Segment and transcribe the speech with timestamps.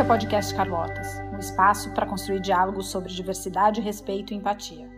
[0.00, 4.88] É o podcast Carlotas, um espaço para construir diálogos sobre diversidade, respeito e empatia.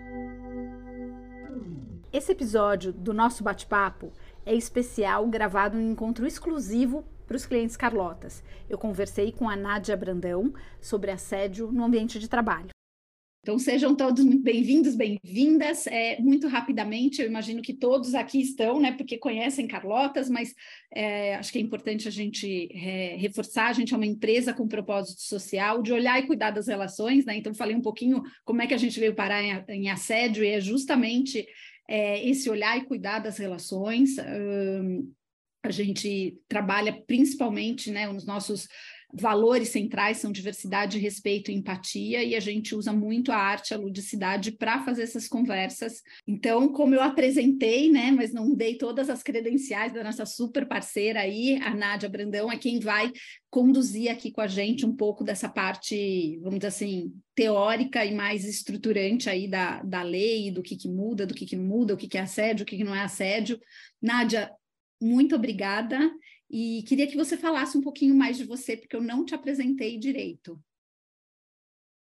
[2.13, 4.13] Esse episódio do nosso bate-papo
[4.47, 8.45] é especial, gravado em um encontro exclusivo para os clientes Carlotas.
[8.71, 12.72] Eu conversei com a Nádia Brandão sobre assédio no ambiente de trabalho.
[13.45, 15.89] Então, sejam todos muito bem-vindos, bem-vindas.
[15.89, 20.55] É, muito rapidamente, eu imagino que todos aqui estão, né, porque conhecem Carlotas, mas
[20.95, 24.69] é, acho que é importante a gente é, reforçar: a gente é uma empresa com
[24.69, 27.37] propósito social, de olhar e cuidar das relações, né?
[27.37, 30.49] Então, falei um pouquinho como é que a gente veio parar em, em assédio, e
[30.51, 31.45] é justamente
[31.89, 34.19] é, esse olhar e cuidar das relações.
[34.19, 35.13] Um,
[35.65, 38.69] a gente trabalha principalmente, né, os nossos
[39.13, 43.77] valores centrais são diversidade, respeito e empatia, e a gente usa muito a arte, a
[43.77, 46.03] ludicidade para fazer essas conversas.
[46.27, 51.21] Então, como eu apresentei, né, mas não dei todas as credenciais da nossa super parceira
[51.21, 53.13] aí, a Nádia Brandão, é quem vai
[53.51, 58.47] conduzir aqui com a gente um pouco dessa parte, vamos dizer assim, teórica e mais
[58.47, 61.97] estruturante aí da, da lei, do que, que muda, do que, que não muda, o
[61.97, 63.61] que, que é assédio, o que, que não é assédio.
[64.01, 64.51] Nádia,
[65.01, 66.11] muito obrigada.
[66.53, 69.99] E queria que você falasse um pouquinho mais de você, porque eu não te apresentei
[69.99, 70.61] direito.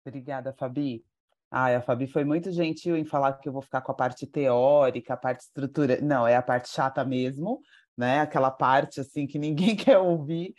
[0.04, 1.04] Obrigada, Fabi.
[1.48, 4.26] Ah, a Fabi foi muito gentil em falar que eu vou ficar com a parte
[4.26, 6.00] teórica, a parte estrutura.
[6.00, 7.60] Não, é a parte chata mesmo,
[7.96, 8.20] né?
[8.20, 10.52] Aquela parte assim que ninguém quer ouvir.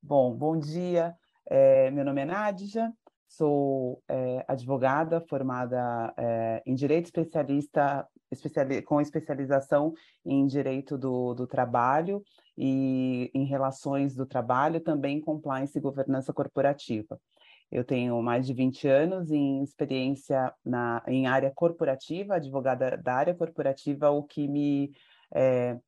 [0.00, 1.12] Bom, bom dia.
[1.50, 2.92] É, meu nome é Nádia,
[3.26, 9.92] sou é, advogada formada é, em Direito Especialista especiali com especialização
[10.24, 12.22] em Direito do, do Trabalho
[12.56, 17.20] e em Relações do Trabalho, também Compliance e Governança Corporativa.
[17.70, 23.34] Eu tenho mais de 20 anos em experiência na, em área corporativa, advogada da área
[23.34, 24.92] corporativa, o que me
[25.34, 25.78] é,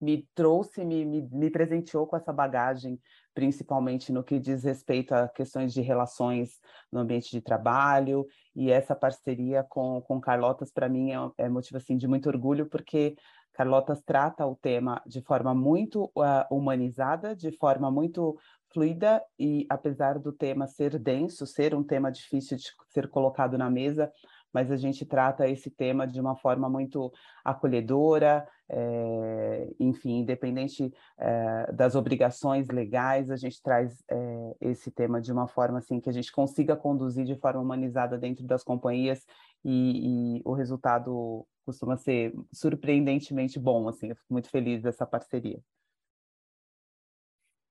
[0.00, 2.98] me trouxe, me, me, me presenteou com essa bagagem,
[3.34, 8.94] principalmente no que diz respeito a questões de relações no ambiente de trabalho, e essa
[8.94, 13.16] parceria com, com Carlotas, para mim, é, é motivo assim, de muito orgulho, porque
[13.52, 18.38] Carlotas trata o tema de forma muito uh, humanizada, de forma muito
[18.72, 23.68] fluida, e apesar do tema ser denso, ser um tema difícil de ser colocado na
[23.68, 24.10] mesa,
[24.52, 27.12] mas a gente trata esse tema de uma forma muito
[27.44, 35.32] acolhedora, é, enfim, independente é, das obrigações legais, a gente traz é, esse tema de
[35.32, 39.26] uma forma assim que a gente consiga conduzir de forma humanizada dentro das companhias
[39.64, 45.60] e, e o resultado costuma ser surpreendentemente bom, assim, eu fico muito feliz dessa parceria.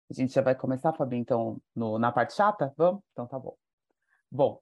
[0.09, 2.73] A gente já vai começar, Fabi, então, no, na parte chata?
[2.75, 3.01] Vamos?
[3.13, 3.55] Então tá bom.
[4.31, 4.59] Bom,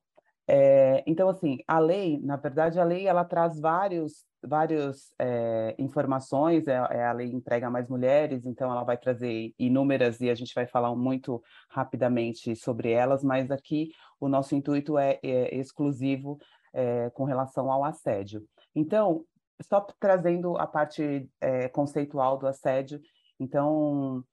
[0.47, 6.67] é, então, assim, a lei, na verdade, a lei ela traz vários, vários é, informações,
[6.67, 10.67] é, a lei emprega mais mulheres, então ela vai trazer inúmeras e a gente vai
[10.67, 16.37] falar muito rapidamente sobre elas, mas aqui o nosso intuito é, é exclusivo
[16.73, 18.43] é, com relação ao assédio.
[18.75, 19.25] Então,
[19.61, 23.01] só trazendo a parte é, conceitual do assédio,
[23.39, 24.23] então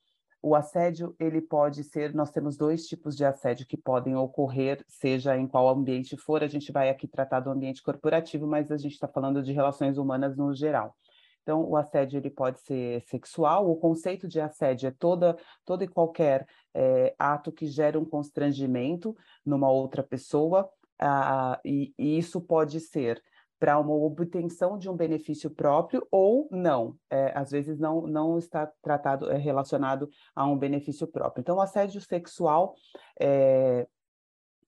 [0.44, 5.38] o assédio ele pode ser, nós temos dois tipos de assédio que podem ocorrer, seja
[5.38, 8.92] em qual ambiente for, a gente vai aqui tratar do ambiente corporativo, mas a gente
[8.92, 10.94] está falando de relações humanas no geral.
[11.42, 15.34] Então, o assédio ele pode ser sexual, o conceito de assédio é toda,
[15.64, 19.16] todo e qualquer é, ato que gera um constrangimento
[19.46, 20.68] numa outra pessoa,
[20.98, 23.22] ah, e, e isso pode ser
[23.64, 26.98] para uma obtenção de um benefício próprio ou não.
[27.08, 31.40] É, às vezes não, não está tratado, é relacionado a um benefício próprio.
[31.40, 32.74] Então, o assédio sexual
[33.18, 33.88] é,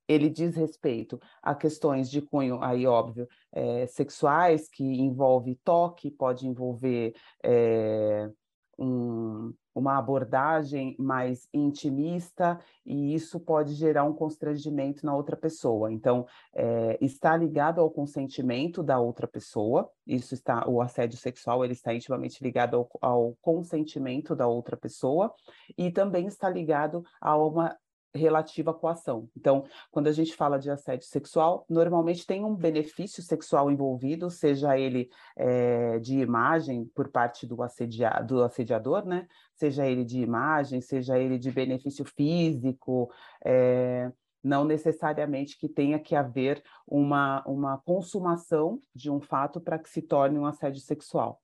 [0.09, 6.49] ele diz respeito a questões de cunho, aí óbvio, é, sexuais, que envolve toque, pode
[6.49, 7.15] envolver
[7.45, 8.31] é,
[8.79, 15.93] um, uma abordagem mais intimista e isso pode gerar um constrangimento na outra pessoa.
[15.93, 19.91] Então, é, está ligado ao consentimento da outra pessoa.
[20.07, 25.33] Isso está, o assédio sexual ele está intimamente ligado ao, ao consentimento da outra pessoa
[25.77, 27.77] e também está ligado a uma
[28.17, 29.29] relativa à coação.
[29.37, 34.79] Então, quando a gente fala de assédio sexual, normalmente tem um benefício sexual envolvido, seja
[34.79, 39.27] ele é, de imagem por parte do, assedia do assediador, né?
[39.55, 43.11] Seja ele de imagem, seja ele de benefício físico,
[43.45, 44.11] é,
[44.43, 50.01] não necessariamente que tenha que haver uma, uma consumação de um fato para que se
[50.01, 51.41] torne um assédio sexual.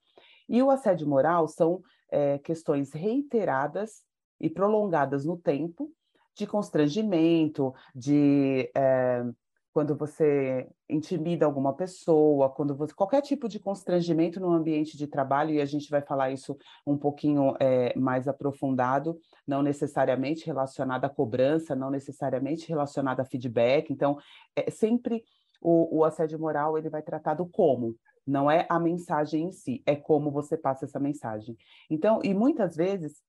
[0.48, 4.02] E o assédio moral são é, questões reiteradas
[4.40, 5.90] e prolongadas no tempo
[6.34, 9.24] de constrangimento, de é,
[9.72, 15.50] quando você intimida alguma pessoa, quando você qualquer tipo de constrangimento no ambiente de trabalho
[15.50, 16.56] e a gente vai falar isso
[16.86, 23.90] um pouquinho é, mais aprofundado, não necessariamente relacionado à cobrança, não necessariamente relacionado a feedback.
[23.90, 24.18] Então,
[24.54, 25.24] é sempre
[25.60, 27.96] o, o assédio moral ele vai tratar do como,
[28.26, 31.56] não é a mensagem em si, é como você passa essa mensagem.
[31.88, 33.22] Então, e muitas vezes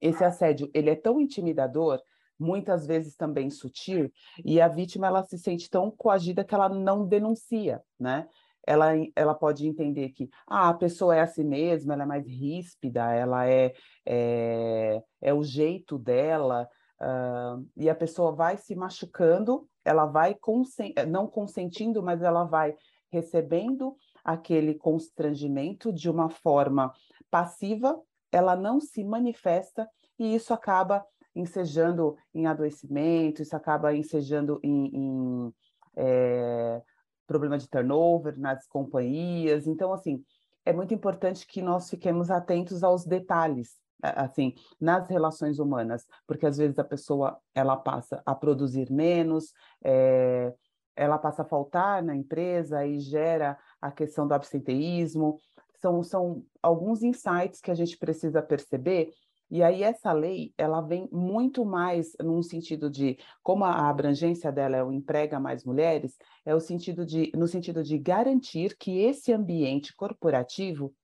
[0.00, 2.00] esse assédio ele é tão intimidador
[2.40, 4.10] muitas vezes também sutil,
[4.42, 8.26] e a vítima ela se sente tão coagida que ela não denuncia, né?
[8.66, 13.12] Ela, ela pode entender que ah, a pessoa é assim mesma, ela é mais ríspida,
[13.12, 13.72] ela é,
[14.06, 16.68] é, é o jeito dela,
[17.00, 22.74] uh, e a pessoa vai se machucando, ela vai consen não consentindo, mas ela vai
[23.10, 26.92] recebendo aquele constrangimento de uma forma
[27.30, 28.00] passiva,
[28.30, 29.88] ela não se manifesta,
[30.18, 31.04] e isso acaba
[31.34, 35.54] ensejando em adoecimento, isso acaba ensejando em, em
[35.96, 36.82] é,
[37.26, 39.66] problema de turnover nas companhias.
[39.66, 40.24] Então, assim,
[40.64, 46.56] é muito importante que nós fiquemos atentos aos detalhes, assim, nas relações humanas, porque às
[46.56, 49.52] vezes a pessoa ela passa a produzir menos,
[49.84, 50.52] é,
[50.96, 55.38] ela passa a faltar na empresa e gera a questão do absenteísmo.
[55.78, 59.12] São, são alguns insights que a gente precisa perceber
[59.50, 64.76] e aí essa lei, ela vem muito mais num sentido de, como a abrangência dela
[64.76, 69.32] é o emprega mais mulheres, é o sentido de, no sentido de garantir que esse
[69.32, 70.94] ambiente corporativo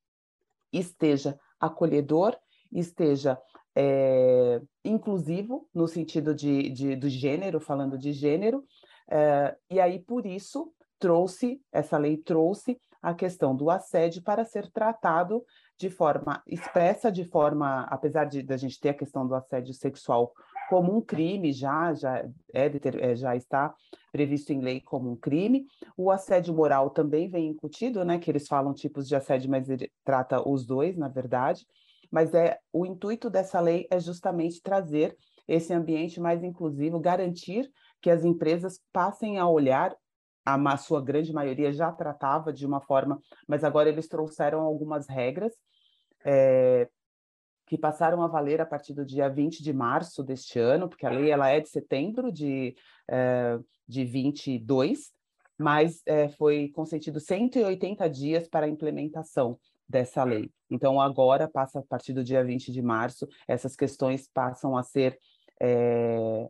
[0.73, 2.37] esteja acolhedor,
[2.71, 3.37] esteja
[3.75, 8.65] é, inclusivo, no sentido de, de, do gênero, falando de gênero,
[9.11, 14.71] é, e aí por isso trouxe, essa lei trouxe a questão do assédio para ser
[14.71, 15.45] tratado
[15.79, 19.75] de forma expressa, de forma, apesar de, de a gente ter a questão do assédio
[19.75, 20.33] sexual
[20.69, 22.19] como um crime, já, já,
[22.53, 22.71] é,
[23.01, 23.75] é, já está
[24.11, 25.67] previsto em lei como um crime.
[25.97, 28.19] O assédio moral também vem incutido, né?
[28.19, 31.67] Que eles falam tipos de assédio, mas ele trata os dois, na verdade.
[32.11, 37.71] Mas é o intuito dessa lei é justamente trazer esse ambiente mais inclusivo, garantir
[38.01, 39.95] que as empresas passem a olhar
[40.47, 45.53] a sua grande maioria já tratava de uma forma, mas agora eles trouxeram algumas regras
[46.25, 46.89] é,
[47.67, 51.11] que passaram a valer a partir do dia 20 de março deste ano, porque a
[51.11, 52.77] lei ela é de setembro de,
[53.11, 53.59] é,
[53.89, 55.11] de 22,
[55.59, 59.59] mas é, foi concedido 180 dias para a implementação
[59.89, 60.51] dessa lei.
[60.71, 65.19] Então, agora, passa a partir do dia 20 de março, essas questões passam a ser
[65.61, 66.49] é,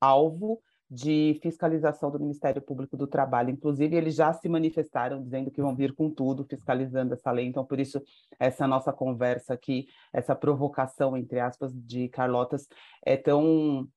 [0.00, 0.60] alvo
[0.90, 3.50] de fiscalização do Ministério Público do Trabalho.
[3.50, 7.46] Inclusive, eles já se manifestaram dizendo que vão vir com tudo, fiscalizando essa lei.
[7.46, 8.02] Então, por isso,
[8.38, 12.66] essa nossa conversa aqui, essa provocação, entre aspas, de Carlotas,
[13.04, 13.88] é tão.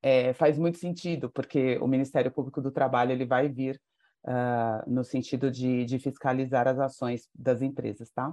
[0.00, 3.80] É, faz muito sentido, porque o Ministério Público do Trabalho ele vai vir
[4.24, 8.32] uh, no sentido de, de fiscalizar as ações das empresas, tá?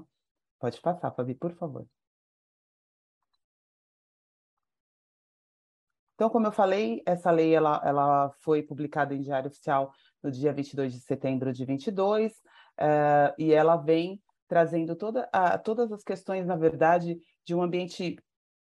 [0.59, 1.87] Pode passar, Fabi, por favor.
[6.15, 9.91] Então, como eu falei, essa lei ela, ela foi publicada em Diário Oficial
[10.23, 12.35] no dia 22 de setembro de 22, uh,
[12.79, 18.17] eh, e ela vem trazendo toda a, todas as questões, na verdade, de um ambiente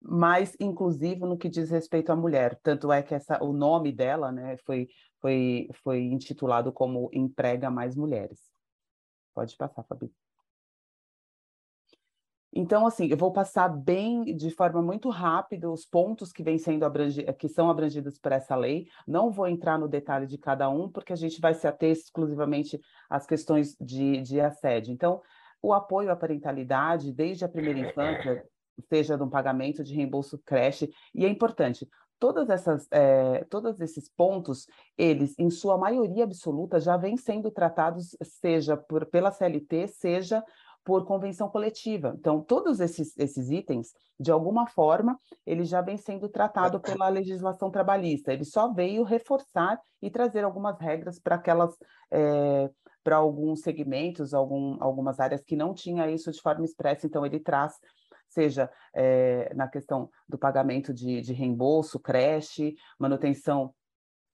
[0.01, 2.59] mais inclusivo no que diz respeito à mulher.
[2.63, 4.87] Tanto é que essa, o nome dela né, foi,
[5.21, 8.39] foi, foi intitulado como Emprega Mais Mulheres.
[9.33, 10.11] Pode passar, Fabi.
[12.59, 16.87] Então, assim, eu vou passar bem, de forma muito rápida, os pontos que vêm sendo
[17.37, 18.87] que são abrangidos por essa lei.
[19.07, 22.81] Não vou entrar no detalhe de cada um, porque a gente vai se ater exclusivamente
[23.07, 24.91] às questões de, de assédio.
[24.91, 25.21] Então,
[25.61, 28.43] o apoio à parentalidade, desde a primeira infância,
[28.89, 31.87] seja no pagamento de reembolso creche, e é importante,
[32.17, 38.17] todas essas, é, todos esses pontos, eles, em sua maioria absoluta, já vêm sendo tratados,
[38.23, 40.43] seja por, pela CLT, seja
[40.87, 42.15] por convenção coletiva.
[42.17, 47.69] Então, todos esses, esses itens, de alguma forma, ele já vem sendo tratado pela legislação
[47.69, 48.31] trabalhista.
[48.31, 51.75] Ele só veio reforçar e trazer algumas regras para aquelas
[52.09, 52.69] é,
[53.03, 57.05] para alguns segmentos, algum, algumas áreas que não tinha isso de forma expressa.
[57.05, 57.73] Então, ele traz
[58.29, 63.73] seja é, na questão do pagamento de, de reembolso, creche, manutenção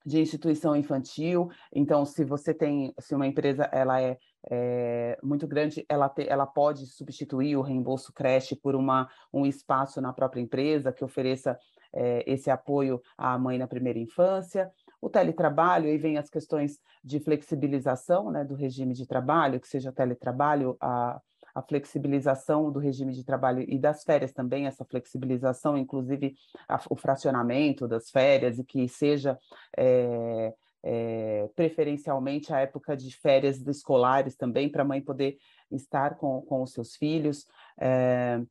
[0.06, 1.50] de instituição infantil.
[1.74, 4.18] Então, se você tem, se uma empresa ela é,
[4.50, 10.02] é muito grande, ela, te, ela pode substituir o reembolso creche por uma, um espaço
[10.02, 11.58] na própria empresa que ofereça
[11.94, 14.72] é, esse apoio à mãe na primeira infância.
[15.00, 19.92] O teletrabalho, aí vem as questões de flexibilização né, do regime de trabalho, que seja
[19.92, 21.22] teletrabalho, a,
[21.54, 26.36] a flexibilização do regime de trabalho e das férias também, essa flexibilização, inclusive
[26.68, 29.38] a, o fracionamento das férias, e que seja
[29.78, 35.38] é, é, preferencialmente a época de férias escolares também, para a mãe poder
[35.72, 37.48] estar com, com os seus filhos.
[37.80, 38.42] É,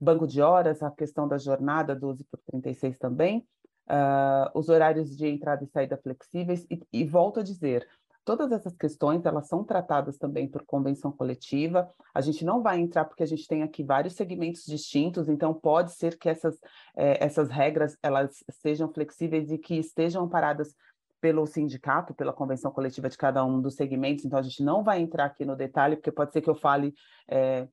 [0.00, 3.46] banco de horas, a questão da jornada 12 por 36 também,
[3.88, 7.88] uh, os horários de entrada e saída flexíveis, e, e volto a dizer,
[8.24, 13.04] todas essas questões, elas são tratadas também por convenção coletiva, a gente não vai entrar
[13.04, 16.58] porque a gente tem aqui vários segmentos distintos, então pode ser que essas,
[16.96, 20.74] eh, essas regras, elas sejam flexíveis e que estejam paradas
[21.20, 25.00] pelo sindicato, pela convenção coletiva de cada um dos segmentos, então a gente não vai
[25.00, 26.94] entrar aqui no detalhe, porque pode ser que eu fale
[27.28, 27.66] é,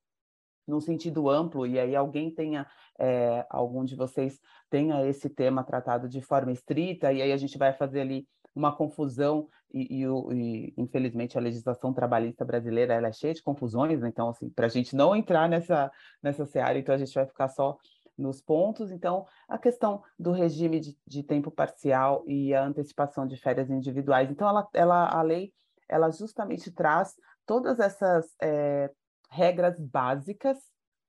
[0.67, 2.65] num sentido amplo, e aí alguém tenha,
[2.97, 7.57] é, algum de vocês tenha esse tema tratado de forma estrita, e aí a gente
[7.57, 13.12] vai fazer ali uma confusão, e, e, e infelizmente a legislação trabalhista brasileira ela é
[13.12, 16.97] cheia de confusões, então, assim, para a gente não entrar nessa, nessa seara, então a
[16.97, 17.77] gente vai ficar só
[18.17, 18.91] nos pontos.
[18.91, 24.29] Então, a questão do regime de, de tempo parcial e a antecipação de férias individuais.
[24.29, 25.53] Então, ela, ela, a lei,
[25.89, 27.15] ela justamente traz
[27.46, 28.89] todas essas é,
[29.29, 30.58] regras básicas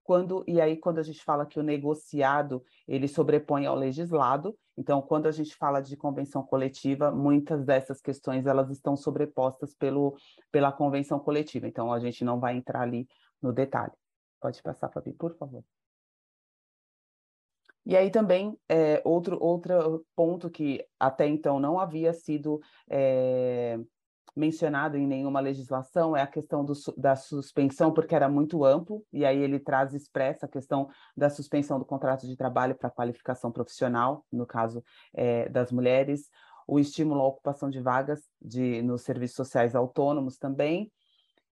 [0.05, 5.01] quando e aí quando a gente fala que o negociado ele sobrepõe ao legislado, então
[5.01, 10.15] quando a gente fala de convenção coletiva, muitas dessas questões elas estão sobrepostas pelo
[10.53, 11.67] pela convenção coletiva.
[11.67, 13.09] Então a gente não vai entrar ali
[13.41, 13.93] no detalhe.
[14.41, 15.65] Pode passar, Fabi, por favor.
[17.87, 23.79] E aí também é, outro outro ponto que até então não havia sido é,
[24.37, 29.25] mencionado em nenhuma legislação é a questão do, da suspensão, porque era muito amplo, e
[29.25, 34.25] aí ele traz expressa a questão da suspensão do contrato de trabalho para qualificação profissional,
[34.33, 36.29] no caso é, das mulheres,
[36.67, 40.91] o estímulo à ocupação de vagas de, nos serviços sociais autônomos também,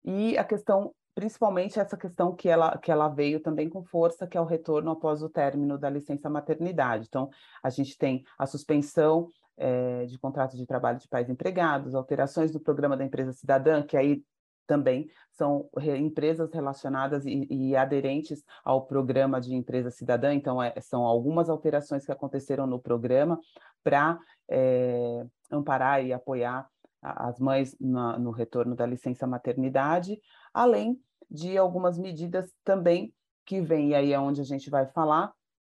[0.04, 4.36] e a questão, principalmente essa questão que ela, que ela veio também com força, que
[4.36, 7.06] é o retorno após o término da licença maternidade.
[7.08, 7.30] Então,
[7.62, 12.60] a gente tem a suspensão é, de contrato de trabalho de pais empregados, alterações do
[12.60, 14.24] programa da empresa cidadã, que aí
[14.66, 20.74] também são re, empresas relacionadas e, e, aderentes ao programa de empresa cidadã, então é,
[20.82, 23.40] são algumas alterações que aconteceram no programa
[23.84, 24.18] para
[24.50, 26.68] é, amparar e apoiar
[27.00, 30.20] as mães na, no retorno da licença maternidade,
[30.52, 31.00] além
[31.32, 33.14] de algumas medidas também
[33.46, 35.32] que vêm, e aí é onde a gente vai falar,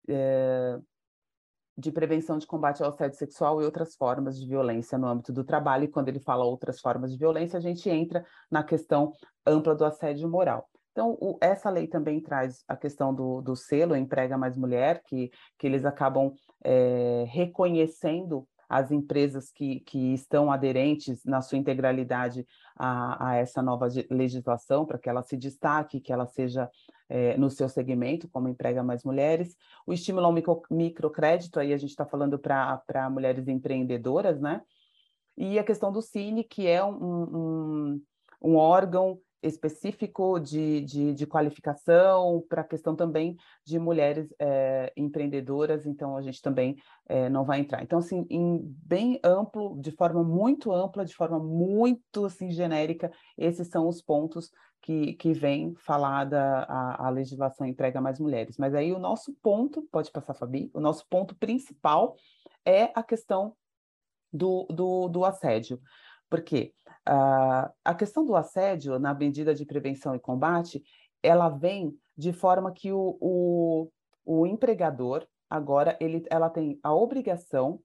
[0.10, 0.78] é,
[1.78, 5.44] de prevenção de combate ao assédio sexual e outras formas de violência no âmbito do
[5.44, 5.86] trabalho.
[5.86, 9.12] E quando ele fala outras formas de violência, a gente entra na questão
[9.46, 10.70] ampla do assédio moral.
[10.92, 15.30] Então, o, essa lei também traz a questão do, do selo Emprega Mais Mulher, que,
[15.58, 16.34] que eles acabam
[16.64, 22.46] é, reconhecendo as empresas que, que estão aderentes na sua integralidade
[22.76, 26.70] a, a essa nova legislação, para que ela se destaque, que ela seja
[27.08, 29.56] é, no seu segmento, como emprega mais mulheres.
[29.86, 34.62] O estímulo ao micro, microcrédito, aí a gente está falando para mulheres empreendedoras, né?
[35.38, 38.02] E a questão do Cine, que é um, um,
[38.42, 45.86] um órgão específico de, de, de qualificação para a questão também de mulheres é, empreendedoras,
[45.86, 46.76] então a gente também
[47.08, 47.84] é, não vai entrar.
[47.84, 53.68] Então, assim, em bem amplo, de forma muito ampla, de forma muito assim, genérica, esses
[53.68, 58.58] são os pontos que, que vem falada a, a legislação emprega mais mulheres.
[58.58, 62.16] Mas aí o nosso ponto, pode passar, Fabi, o nosso ponto principal
[62.64, 63.56] é a questão
[64.32, 65.80] do, do, do assédio.
[66.30, 66.74] Porque
[67.08, 70.84] uh, a questão do assédio, na medida de prevenção e combate,
[71.22, 73.92] ela vem de forma que o, o,
[74.26, 77.80] o empregador, agora, ele, ela tem a obrigação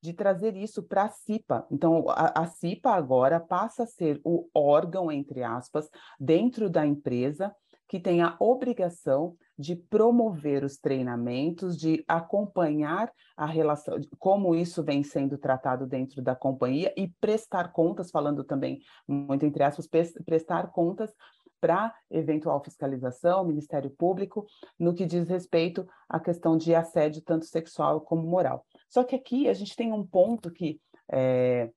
[0.00, 1.64] de trazer isso para a CIPA.
[1.70, 7.54] Então, a, a, CIPA agora passa a ser o órgão, entre aspas, dentro da empresa
[7.88, 15.02] que tem a obrigação de promover os treinamentos, de acompanhar a relação, como isso vem
[15.02, 19.88] sendo tratado dentro da companhia e prestar contas, falando também muito entre aspas,
[20.24, 21.14] prestar contas
[21.60, 24.44] para eventual fiscalização, Ministério Público,
[24.76, 28.66] no que diz respeito à questão de assédio, tanto sexual como moral.
[28.88, 30.80] Só que aqui a gente tem um ponto que
[31.12, 31.70] é,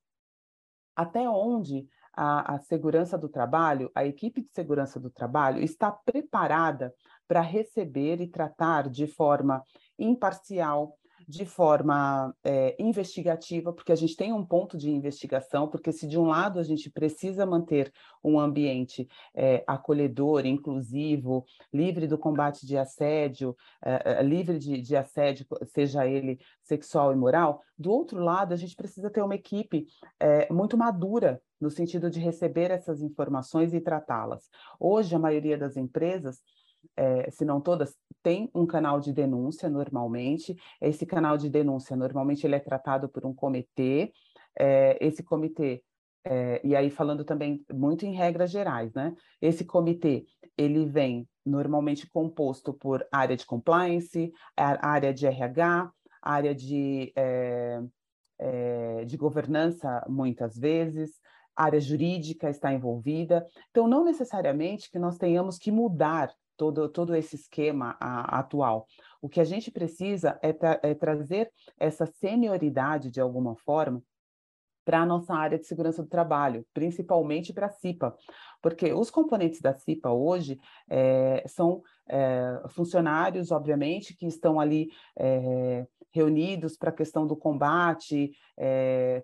[0.95, 6.93] até onde a, a, segurança do trabalho, a equipe de segurança do trabalho está preparada
[7.27, 9.63] para receber e tratar de forma
[9.97, 16.07] imparcial, de forma é, investigativa, porque a gente tem um ponto de investigação, porque se
[16.07, 17.91] de um lado a gente precisa manter
[18.23, 25.45] um ambiente é, acolhedor, inclusivo, livre do combate de assédio, é, livre de, de assédio,
[25.65, 29.85] seja ele sexual e moral, do outro lado a gente precisa ter uma equipe
[30.49, 34.49] muito madura no sentido de receber essas informações e tratá-las.
[34.79, 36.41] Hoje, a maioria das empresas
[36.95, 40.55] é, se não todas, tem um canal de denúncia normalmente.
[40.81, 44.11] Esse canal de denúncia, normalmente, ele é tratado por um comitê
[44.57, 45.83] é, esse comitê,
[46.23, 49.13] é, e aí falando também muito em regras gerais, né?
[49.41, 50.25] Esse comitê,
[50.57, 57.13] ele vem normalmente composto por área de compliance, área de RH, área de,
[59.05, 61.19] de governança, muitas vezes,
[61.55, 63.45] área jurídica está envolvida.
[63.69, 68.87] Então, não necessariamente que nós tenhamos que mudar todo, todo esse esquema a, atual.
[69.21, 74.01] O que a gente precisa é, tra é trazer essa senioridade, de alguma forma,
[74.85, 78.15] para a nossa área de segurança do trabalho, principalmente para a CIPA,
[78.61, 85.87] porque os componentes da CIPA hoje é, são é, funcionários, obviamente, que estão ali é,
[86.11, 88.31] reunidos para a questão do combate,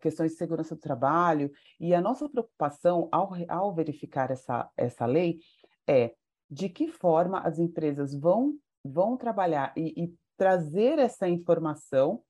[0.02, 5.40] questões de segurança do trabalho, e a nossa preocupação ao, ao verificar essa, essa lei
[5.88, 6.14] é
[6.52, 12.22] de que forma as empresas vão, vão trabalhar e, e trazer essa informação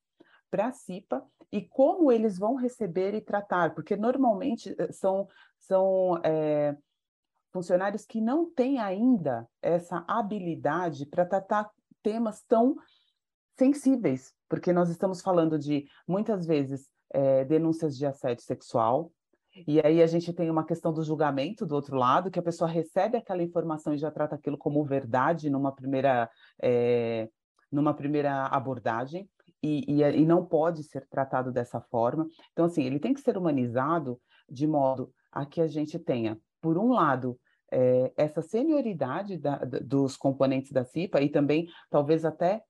[0.52, 6.18] para a CIPA e como eles vão receber e tratar, porque normalmente eh, são, são
[6.24, 6.78] é,
[7.52, 11.70] funcionários que não têm ainda essa habilidade para tratar
[12.04, 12.76] temas tão
[13.58, 19.12] sensíveis, porque nós estamos falando de, muitas vezes, é, denúncias de assédio sexual,
[19.68, 22.70] e aí a gente tem uma questão do julgamento do outro lado, que a pessoa
[22.70, 26.30] recebe aquela informação e já trata aquilo como verdade numa primeira,
[26.62, 27.30] é,
[27.72, 29.30] numa primeira abordagem
[29.62, 32.28] e, e, e não pode ser tratado dessa forma.
[32.52, 36.78] Então, assim, ele tem que ser humanizado de modo a que a gente tenha, por
[36.78, 37.40] um lado,
[37.72, 42.64] é, essa senioridade da, dos componentes da CIPA e também, talvez até,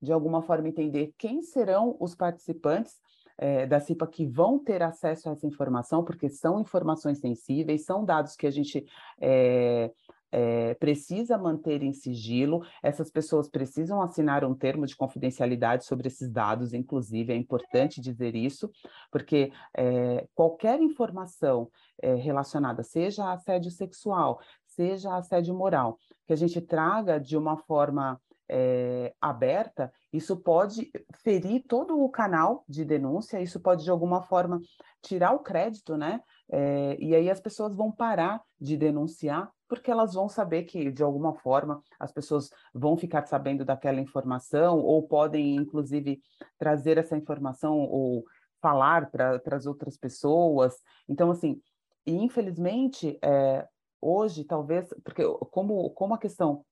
[0.00, 2.94] de alguma forma, entender quem serão os participantes
[3.40, 8.04] é, da CIPA que vão ter acesso a essa informação, porque são informações sensíveis, são
[8.04, 8.84] dados que a gente
[9.18, 9.90] é,
[10.30, 16.30] é, precisa manter em sigilo, essas pessoas precisam assinar um termo de confidencialidade sobre esses
[16.30, 18.70] dados, inclusive, é importante dizer isso,
[19.10, 21.70] porque é, qualquer informação
[22.02, 28.20] é, relacionada, seja assédio sexual, seja assédio moral, que a gente traga de uma forma
[28.50, 30.90] é, aberta, isso pode
[31.22, 34.60] ferir todo o canal de denúncia, isso pode, de alguma forma,
[35.00, 36.20] tirar o crédito, né?
[36.50, 41.00] É, e aí as pessoas vão parar de denunciar porque elas vão saber que, de
[41.00, 46.20] alguma forma, as pessoas vão ficar sabendo daquela informação, ou podem, inclusive,
[46.58, 48.24] trazer essa informação ou
[48.60, 50.74] falar para as outras pessoas.
[51.08, 51.62] Então, assim,
[52.04, 53.64] infelizmente, é,
[54.00, 56.64] hoje, talvez, porque como, como a questão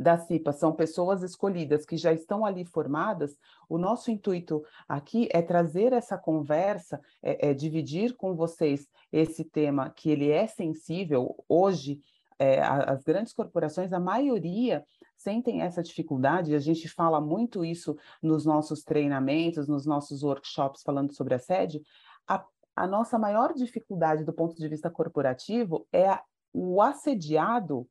[0.00, 3.36] da CIPA são pessoas escolhidas que já estão ali formadas,
[3.68, 9.90] o nosso intuito aqui é trazer essa conversa, é, é dividir com vocês esse tema
[9.90, 11.36] que ele é sensível.
[11.46, 12.00] Hoje,
[12.38, 14.82] é, as grandes corporações, a maioria
[15.18, 21.12] sentem essa dificuldade, a gente fala muito isso nos nossos treinamentos, nos nossos workshops falando
[21.12, 21.82] sobre assédio,
[22.26, 22.42] a,
[22.74, 26.22] a nossa maior dificuldade do ponto de vista corporativo é a,
[26.54, 27.86] o assediado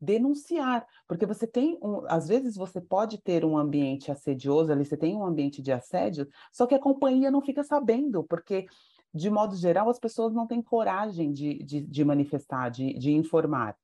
[0.00, 4.96] denunciar, porque você tem, um, às vezes você pode ter um ambiente assedioso ali, você
[4.96, 8.66] tem um ambiente de assédio, só que a companhia não fica sabendo, porque
[9.12, 13.76] de modo geral as pessoas não têm coragem de, de, de manifestar, de, de informar.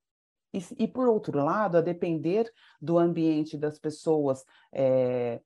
[0.53, 2.48] E, e, por outro lado, a depender
[2.81, 5.40] do ambiente das pessoas, é,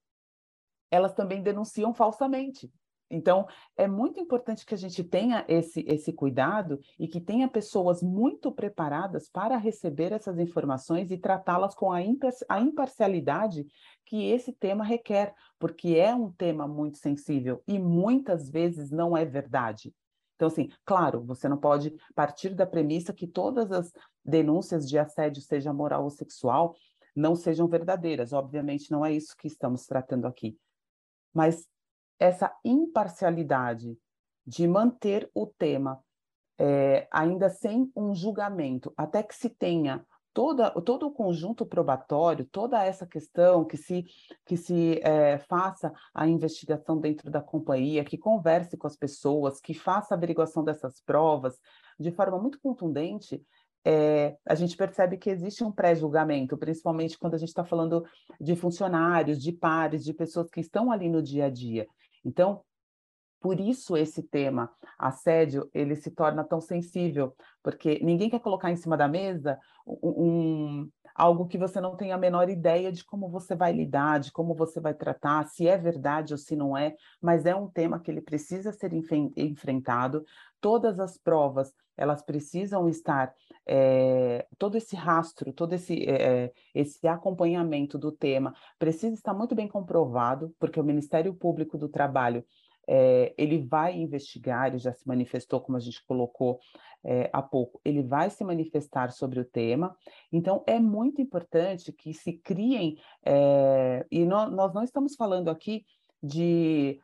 [0.91, 2.71] elas também denunciam falsamente.
[3.11, 8.03] Então, é muito importante que a gente tenha esse, esse cuidado e que tenha pessoas
[8.03, 13.67] muito preparadas para receber essas informações e tratá-las com a, impar a imparcialidade
[14.05, 19.25] que esse tema requer, porque é um tema muito sensível e muitas vezes não é
[19.25, 19.95] verdade.
[20.37, 23.93] Então, assim, claro, você não pode partir da premissa que todas as
[24.25, 26.77] denúncias de assédio, seja moral ou sexual,
[27.17, 28.33] não sejam verdadeiras.
[28.33, 30.57] Obviamente, não é isso que estamos tratando aqui.
[31.35, 31.67] Mas
[32.19, 33.97] essa imparcialidade
[34.47, 36.03] de manter o tema
[36.59, 42.85] é, ainda sem um julgamento, até que se tenha toda, todo o conjunto probatório, toda
[42.85, 44.05] essa questão, que se,
[44.47, 49.75] que se é, faça a investigação dentro da companhia, que converse com as pessoas, que
[49.75, 51.59] faça a averiguação dessas provas
[51.99, 53.43] de forma muito contundente,
[53.85, 58.05] é, a gente percebe que existe um pré-julgamento, principalmente quando a gente está falando
[58.41, 61.87] de funcionários, de pares, de pessoas que estão ali no dia a dia.
[62.25, 62.63] Então,
[63.41, 68.77] por isso esse tema, assédio, ele se torna tão sensível, porque ninguém quer colocar em
[68.77, 70.09] cima da mesa um,
[70.83, 74.33] um, algo que você não tem a menor ideia de como você vai lidar, de
[74.33, 78.01] como você vai tratar, se é verdade ou se não é, mas é um tema
[78.01, 80.25] que ele precisa ser enfrentado.
[80.61, 83.35] Todas as provas, elas precisam estar,
[83.67, 89.69] é, todo esse rastro, todo esse, é, esse acompanhamento do tema precisa estar muito bem
[89.69, 92.45] comprovado, porque o Ministério Público do Trabalho
[92.89, 96.59] é, ele vai investigar, ele já se manifestou, como a gente colocou
[97.05, 99.95] é, há pouco, ele vai se manifestar sobre o tema.
[100.33, 105.85] Então, é muito importante que se criem, é, e no, nós não estamos falando aqui
[106.21, 107.01] de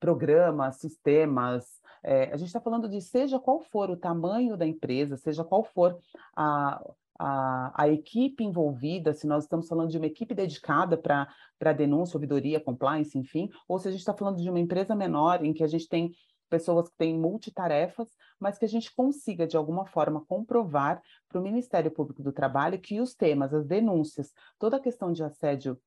[0.00, 5.16] programas, sistemas, é, a gente está falando de seja qual for o tamanho da empresa,
[5.16, 5.98] seja qual for
[6.36, 6.82] a,
[7.18, 12.60] a, a, equipe envolvida, se nós estamos falando de uma equipe dedicada para denúncia, ouvidoria,
[12.60, 15.68] compliance, enfim, ou se a gente está falando de uma empresa menor em que a
[15.68, 16.12] gente tem
[16.50, 21.42] pessoas que têm multitarefas, mas que a gente consiga, de alguma forma, comprovar para o
[21.42, 25.80] Ministério Público do Trabalho que os temas, as denúncias, toda a questão de assédio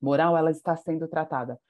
[0.00, 1.60] moral, ela está sendo tratada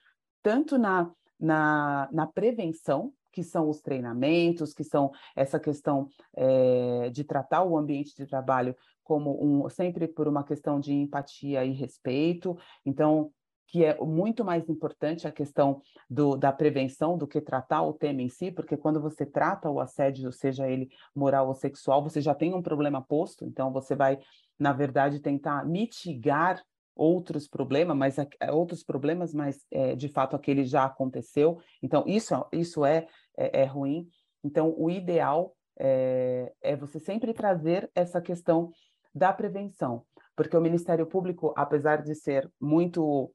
[0.41, 7.23] tanto na, na, na prevenção, que são os treinamentos, que são essa questão é, de
[7.23, 12.57] tratar o ambiente de trabalho como um, sempre por uma questão de empatia e respeito.
[12.85, 13.31] Então,
[13.71, 18.21] que é muito mais importante a questão do, da prevenção do que tratar o tema
[18.21, 22.35] em si, porque quando você trata o assédio, seja ele moral ou sexual, você já
[22.35, 24.19] tem um problema posto, então você vai,
[24.59, 26.61] na verdade, tentar mitigar
[26.93, 28.15] outros problemas, mas
[28.51, 31.57] outros problemas, mas é, de fato aquele já aconteceu.
[31.81, 34.07] Então isso isso é é, é ruim.
[34.43, 38.71] Então o ideal é, é você sempre trazer essa questão
[39.13, 43.33] da prevenção, porque o Ministério Público, apesar de ser muito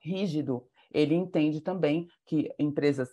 [0.00, 3.08] rígido, ele entende também que empresas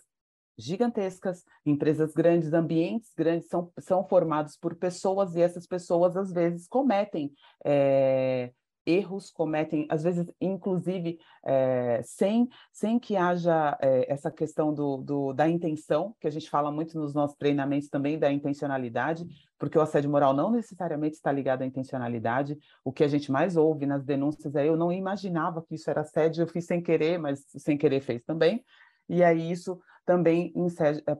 [0.56, 6.68] gigantescas, empresas grandes, ambientes grandes são, são formados por pessoas e essas pessoas às vezes
[6.68, 7.32] cometem
[7.64, 8.52] é,
[8.90, 15.32] erros, cometem, às vezes, inclusive, é, sem, sem que haja é, essa questão do, do,
[15.32, 19.26] da intenção, que a gente fala muito nos nossos treinamentos também da intencionalidade,
[19.58, 22.58] porque o assédio moral não necessariamente está ligado à intencionalidade.
[22.84, 26.00] O que a gente mais ouve nas denúncias é eu não imaginava que isso era
[26.00, 28.64] assédio, eu fiz sem querer, mas sem querer fez também.
[29.08, 30.52] E aí isso também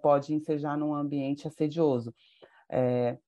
[0.03, 2.15] pode ensejar num ambiente assedioso.
[2.69, 3.19] É,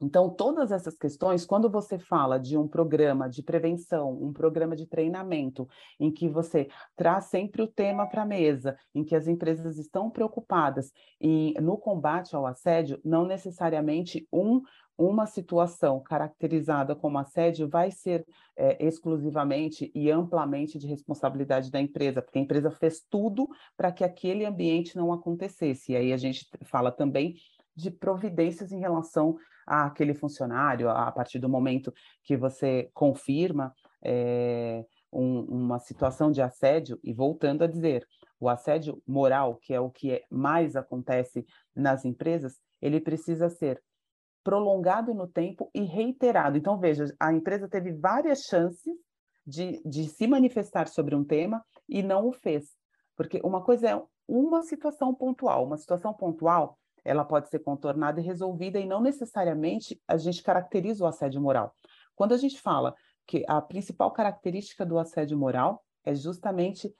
[0.00, 4.86] então, todas essas questões, quando você fala de um programa de prevenção, um programa de
[4.86, 5.66] treinamento,
[5.98, 10.10] em que você traz sempre o tema para a mesa, em que as empresas estão
[10.10, 10.92] preocupadas
[11.60, 14.60] no combate ao assédio, não necessariamente um,
[14.98, 22.22] uma situação caracterizada como assédio vai ser é, exclusivamente e amplamente de responsabilidade da empresa,
[22.22, 25.92] porque a empresa fez tudo para que aquele ambiente não acontecesse.
[25.92, 27.36] E aí a gente fala também
[27.76, 29.36] de providências em relação
[29.66, 31.92] àquele funcionário, a partir do momento
[32.24, 38.06] que você confirma é, um, uma situação de assédio, e voltando a dizer,
[38.40, 43.82] o assédio moral, que é o que mais acontece nas empresas, ele precisa ser
[44.44, 46.56] prolongado no tempo e reiterado.
[46.56, 48.94] Então, veja, a empresa teve várias chances
[49.44, 52.76] de, de se manifestar sobre um tema e não o fez.
[53.16, 58.24] Porque uma coisa é uma situação pontual, uma situação pontual ela pode ser contornada e
[58.24, 61.72] resolvida, e não necessariamente a gente caracteriza o assédio moral.
[62.14, 62.94] Quando a gente fala
[63.26, 66.92] que a principal característica do assédio moral é justamente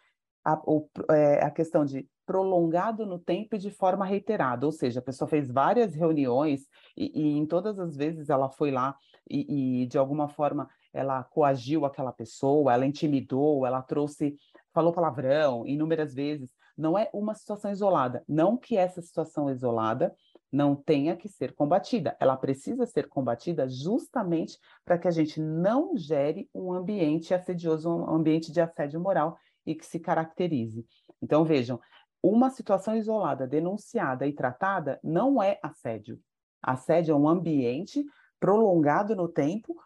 [0.44, 5.00] a, o, é, a questão de prolongado no tempo e de forma reiterada, ou seja,
[5.00, 8.96] a pessoa fez várias reuniões e, e em todas as vezes ela foi lá
[9.28, 14.36] e, e, de alguma forma ela coagiu aquela pessoa, ela intimidou, ela trouxe,
[14.72, 18.22] falou palavrão inúmeras vezes não é uma situação isolada.
[18.28, 20.14] Não que essa situação isolada
[20.52, 22.16] não tenha que ser combatida.
[22.20, 28.10] Ela precisa ser combatida justamente para que a gente não gere um ambiente assedioso, um
[28.10, 30.86] ambiente de assédio moral e que se caracterize.
[31.20, 31.80] Então, vejam,
[32.22, 36.20] uma situação isolada, denunciada e tratada não é assédio.
[36.62, 38.04] Assédio é um ambiente
[38.38, 39.76] prolongado no tempo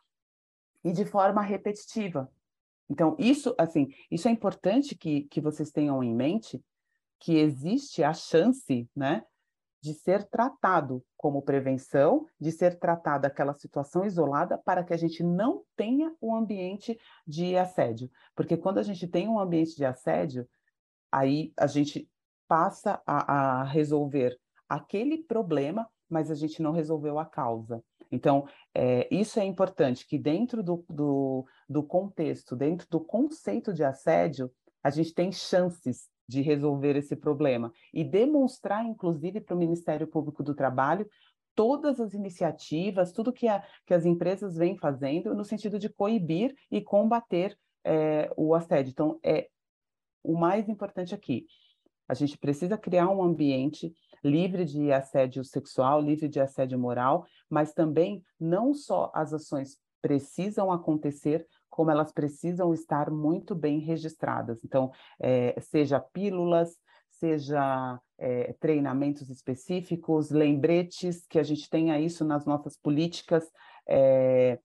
[0.84, 2.30] e de forma repetitiva.
[2.88, 6.60] Então, isso, assim, isso é importante que, que vocês tenham em mente,
[7.20, 9.22] que existe a chance, né,
[9.82, 15.22] de ser tratado como prevenção, de ser tratada aquela situação isolada para que a gente
[15.22, 18.10] não tenha um ambiente de assédio.
[18.34, 20.48] Porque quando a gente tem um ambiente de assédio,
[21.10, 22.08] aí a gente
[22.46, 27.82] passa a, a resolver aquele problema, mas a gente não resolveu a causa.
[28.10, 33.84] Então, é, isso é importante, que dentro do, do, do contexto, dentro do conceito de
[33.84, 34.50] assédio,
[34.82, 40.44] a gente tem chances de resolver esse problema e demonstrar, inclusive, para o Ministério Público
[40.44, 41.08] do Trabalho
[41.56, 46.54] todas as iniciativas, tudo que, a, que as empresas vêm fazendo no sentido de coibir
[46.70, 48.92] e combater é, o assédio.
[48.92, 49.48] Então, é
[50.22, 51.46] o mais importante aqui.
[52.08, 57.72] A gente precisa criar um ambiente livre de assédio sexual, livre de assédio moral, mas
[57.72, 64.62] também não só as ações precisam acontecer, como elas precisam estar muito bem registradas.
[64.64, 66.76] Então, é, seja pílulas,
[67.10, 73.50] seja é, treinamentos específicos, lembretes, que a gente tenha isso nas nossas políticas,
[73.86, 74.58] é,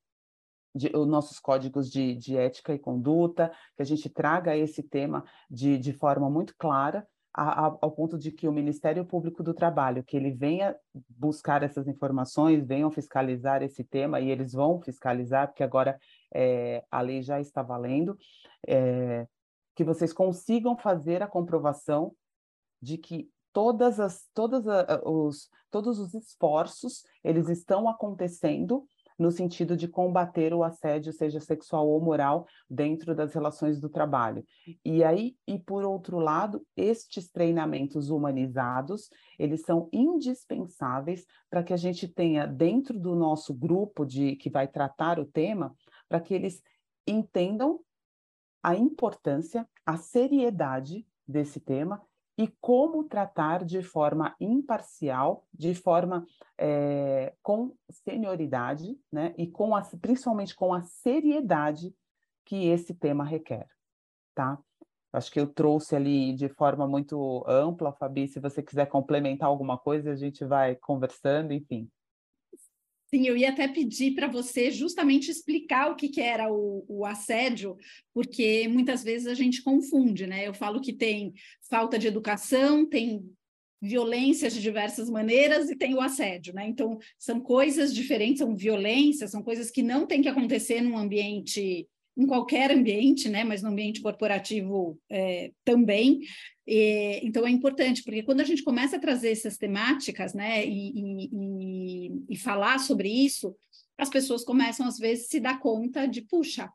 [0.73, 5.23] de, os nossos códigos de, de, ética e conduta, que a gente traga esse tema
[5.49, 10.15] de, de forma muito clara, ao ponto de que o Ministério Público do Trabalho, que
[10.15, 10.73] ele venha
[11.09, 15.99] buscar essas informações, venham fiscalizar esse tema, e eles vão fiscalizar, porque agora
[16.35, 18.17] é, a lei já está valendo,
[18.67, 19.25] é,
[19.73, 22.13] que vocês consigam fazer a comprovação
[22.81, 28.85] de que todas as, todas a, os, todos os esforços, eles estão acontecendo
[29.17, 34.45] no sentido de combater o assédio, seja sexual ou moral, dentro das relações do trabalho.
[34.83, 41.77] E aí, e por outro lado, estes treinamentos humanizados, eles são indispensáveis para que a
[41.77, 45.73] gente tenha dentro do nosso grupo de que vai tratar o tema,
[46.15, 46.63] para que eles
[47.05, 47.81] entendam
[48.63, 52.01] a importância, a seriedade desse tema
[52.37, 56.25] e como tratar de forma imparcial, de forma
[56.57, 61.93] é, com senioridade, né, e com a, principalmente com a seriedade
[62.45, 63.67] que esse tema requer,
[64.33, 64.57] tá?
[65.11, 69.77] Acho que eu trouxe ali de forma muito ampla, Fabi, se você quiser complementar alguma
[69.77, 71.89] coisa, a gente vai conversando, enfim.
[73.15, 77.05] Sim, eu ia até pedir para você justamente explicar o que, que era o, o,
[77.05, 77.77] assédio,
[78.13, 80.45] porque muitas vezes a gente confunde, né?
[80.45, 81.33] Eu falo que tem
[81.69, 83.25] falta de educação, tem
[83.81, 86.67] violências de diversas maneiras e tem o assédio, né?
[86.67, 91.87] Então, são coisas diferentes, são violências, são coisas que não tem que acontecer num ambiente
[92.17, 96.21] em qualquer ambiente, né, mas no ambiente corporativo é, também.
[96.65, 101.27] E, então é importante, porque quando a gente começa a trazer essas temáticas, né, e,
[101.31, 103.55] e, e, falar sobre isso,
[103.97, 106.69] as pessoas começam às vezes se dar conta de, puxa,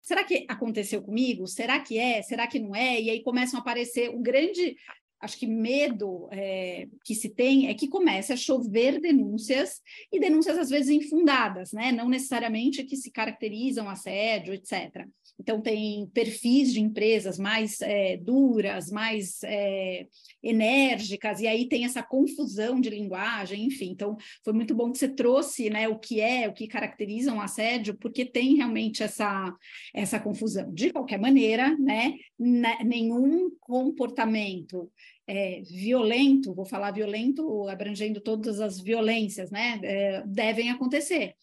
[0.00, 1.46] será que aconteceu comigo?
[1.46, 2.22] Será que é?
[2.22, 3.00] Será que não é?
[3.00, 4.76] E aí começam a aparecer o grande
[5.22, 9.80] acho que medo é, que se tem é que comece a chover denúncias
[10.12, 11.92] e denúncias às vezes infundadas, né?
[11.92, 15.06] Não necessariamente que se caracterizam assédio, etc.
[15.38, 20.06] Então, tem perfis de empresas mais é, duras, mais é,
[20.42, 23.90] enérgicas, e aí tem essa confusão de linguagem, enfim.
[23.90, 27.40] Então, foi muito bom que você trouxe né, o que é, o que caracteriza um
[27.40, 29.52] assédio, porque tem realmente essa,
[29.94, 30.72] essa confusão.
[30.72, 34.90] De qualquer maneira, né, nenhum comportamento
[35.26, 41.34] é, violento, vou falar violento, abrangendo todas as violências, né, é, devem acontecer.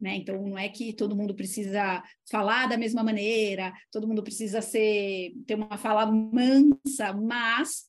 [0.00, 0.16] Né?
[0.16, 5.32] Então, não é que todo mundo precisa falar da mesma maneira, todo mundo precisa ser,
[5.46, 7.86] ter uma fala mansa, mas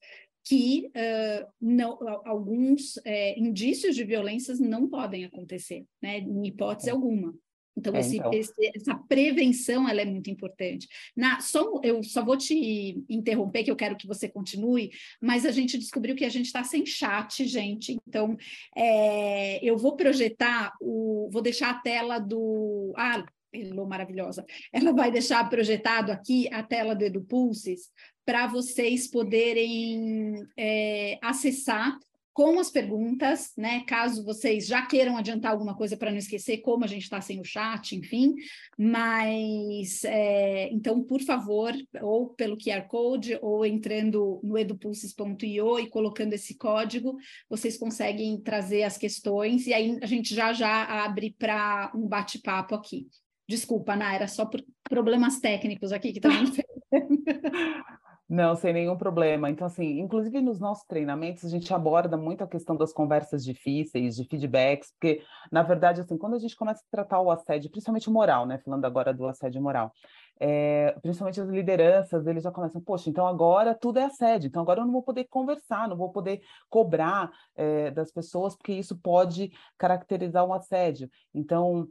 [0.47, 6.19] que uh, não, alguns é, indícios de violências não podem acontecer, né?
[6.19, 6.93] em hipótese é.
[6.93, 7.33] alguma.
[7.77, 8.31] Então, é, esse, então.
[8.33, 10.87] Esse, essa prevenção ela é muito importante.
[11.15, 15.51] Na, só, eu só vou te interromper, que eu quero que você continue, mas a
[15.51, 17.97] gente descobriu que a gente está sem chat, gente.
[18.07, 18.37] Então,
[18.75, 22.93] é, eu vou projetar, o, vou deixar a tela do.
[22.95, 24.45] Ah, Elô, maravilhosa.
[24.71, 27.89] Ela vai deixar projetado aqui a tela do EduPulses
[28.25, 31.97] para vocês poderem é, acessar
[32.35, 33.85] com as perguntas, né?
[33.87, 37.39] Caso vocês já queiram adiantar alguma coisa para não esquecer, como a gente está sem
[37.39, 38.35] o chat, enfim.
[38.77, 41.71] Mas é, então, por favor,
[42.01, 47.15] ou pelo QR Code, ou entrando no edupulses.io e colocando esse código,
[47.49, 52.75] vocês conseguem trazer as questões, e aí a gente já já abre para um bate-papo
[52.75, 53.07] aqui.
[53.47, 56.33] Desculpa, Naira, era só por problemas técnicos aqui que estão
[58.27, 59.51] Não, sem nenhum problema.
[59.51, 64.15] Então, assim, inclusive nos nossos treinamentos, a gente aborda muito a questão das conversas difíceis,
[64.15, 68.09] de feedbacks, porque, na verdade, assim, quando a gente começa a tratar o assédio, principalmente
[68.09, 69.91] moral, né, falando agora do assédio moral,
[70.39, 74.81] é, principalmente as lideranças, eles já começam, poxa, então agora tudo é assédio, então agora
[74.81, 79.51] eu não vou poder conversar, não vou poder cobrar é, das pessoas, porque isso pode
[79.77, 81.09] caracterizar um assédio.
[81.31, 81.87] Então,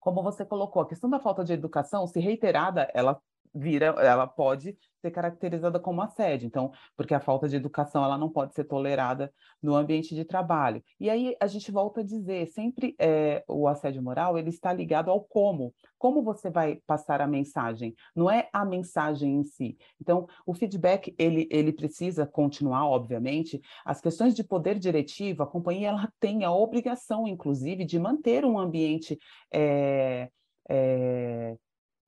[0.00, 3.20] como você colocou, a questão da falta de educação, se reiterada, ela
[3.54, 6.46] vira, ela pode ser caracterizada como assédio.
[6.46, 9.32] Então, porque a falta de educação ela não pode ser tolerada
[9.62, 10.82] no ambiente de trabalho.
[10.98, 15.10] E aí a gente volta a dizer, sempre é, o assédio moral ele está ligado
[15.10, 17.94] ao como, como você vai passar a mensagem.
[18.14, 19.76] Não é a mensagem em si.
[20.00, 23.60] Então, o feedback ele ele precisa continuar, obviamente.
[23.84, 28.58] As questões de poder diretivo, a companhia ela tem a obrigação, inclusive, de manter um
[28.58, 29.18] ambiente
[29.52, 30.30] é,
[30.68, 31.56] é,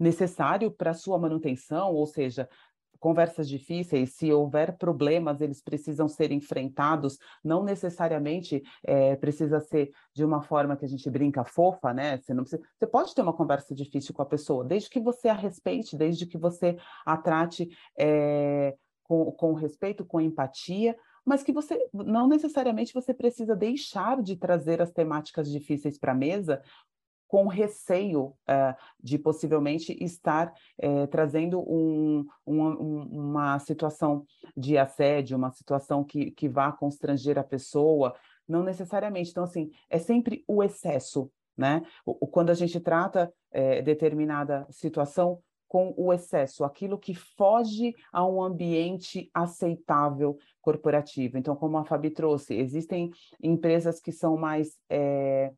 [0.02, 2.48] necessário para sua manutenção, ou seja,
[2.98, 10.24] conversas difíceis, se houver problemas, eles precisam ser enfrentados, não necessariamente é, precisa ser de
[10.24, 12.18] uma forma que a gente brinca fofa, né?
[12.18, 15.28] Você, não precisa, você pode ter uma conversa difícil com a pessoa, desde que você
[15.28, 21.52] a respeite, desde que você a trate é, com, com respeito, com empatia, mas que
[21.52, 26.62] você não necessariamente você precisa deixar de trazer as temáticas difíceis para a mesa
[27.32, 30.52] com receio uh, de possivelmente estar
[30.84, 37.42] uh, trazendo um, uma, uma situação de assédio, uma situação que, que vá constranger a
[37.42, 38.14] pessoa,
[38.46, 39.30] não necessariamente.
[39.30, 41.82] Então, assim, é sempre o excesso, né?
[42.04, 48.26] O, quando a gente trata uh, determinada situação com o excesso, aquilo que foge a
[48.26, 51.38] um ambiente aceitável corporativo.
[51.38, 53.10] Então, como a Fabi trouxe, existem
[53.42, 55.50] empresas que são mais é,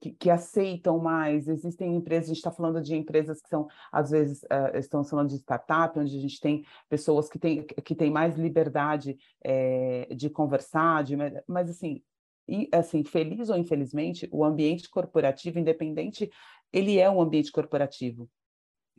[0.00, 1.48] que, que, aceitam mais.
[1.48, 5.28] Existem empresas, a gente está falando de empresas que são, às vezes, uh, estamos falando
[5.28, 10.28] de startup, onde a gente tem pessoas que têm, que têm mais liberdade é, de
[10.30, 12.02] conversar, de, mas assim,
[12.48, 16.30] e, assim, feliz ou infelizmente, o ambiente corporativo, independente,
[16.72, 18.28] ele é um ambiente corporativo.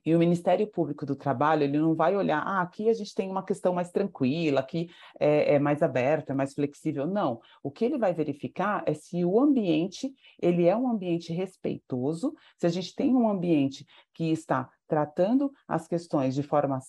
[0.07, 3.29] E o Ministério Público do Trabalho, ele não vai olhar, ah, aqui a gente tem
[3.29, 4.89] uma questão mais tranquila, aqui
[5.19, 7.05] é, é mais aberta, é mais flexível.
[7.05, 7.41] Não.
[7.61, 10.09] O que ele vai verificar é se o ambiente,
[10.41, 15.89] ele é um ambiente respeitoso, se a gente tem um ambiente que está tratando as
[15.89, 16.79] questões de forma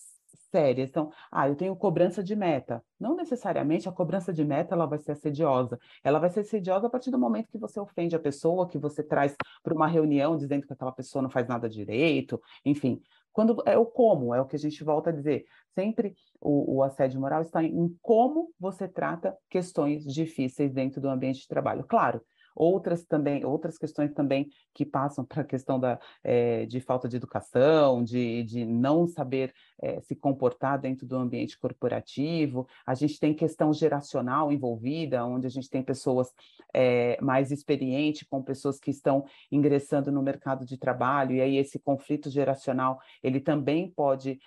[0.51, 0.83] séria.
[0.83, 2.83] Então, ah, eu tenho cobrança de meta.
[2.99, 5.79] Não necessariamente a cobrança de meta ela vai ser assediosa.
[6.03, 9.03] Ela vai ser assediosa a partir do momento que você ofende a pessoa, que você
[9.03, 13.01] traz para uma reunião dizendo que aquela pessoa não faz nada direito, enfim.
[13.33, 15.45] Quando é o como, é o que a gente volta a dizer.
[15.75, 21.43] Sempre o, o assédio moral está em como você trata questões difíceis dentro do ambiente
[21.43, 21.85] de trabalho.
[21.85, 22.21] Claro,
[22.59, 27.17] outras também, outras questões também que passam para a questão da, é, de falta de
[27.17, 32.67] educação, de, de não saber é, se comportar dentro do ambiente corporativo.
[32.85, 36.33] A gente tem questão geracional envolvida, onde a gente tem pessoas
[36.75, 41.79] é, mais experientes com pessoas que estão ingressando no mercado de trabalho, e aí esse
[41.79, 44.41] conflito geracional, ele também pode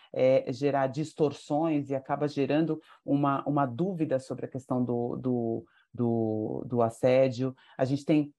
[0.50, 6.82] gerar distorções e acaba gerando uma, uma dúvida sobre a questão do, do do, do
[6.82, 8.34] assédio, a gente tem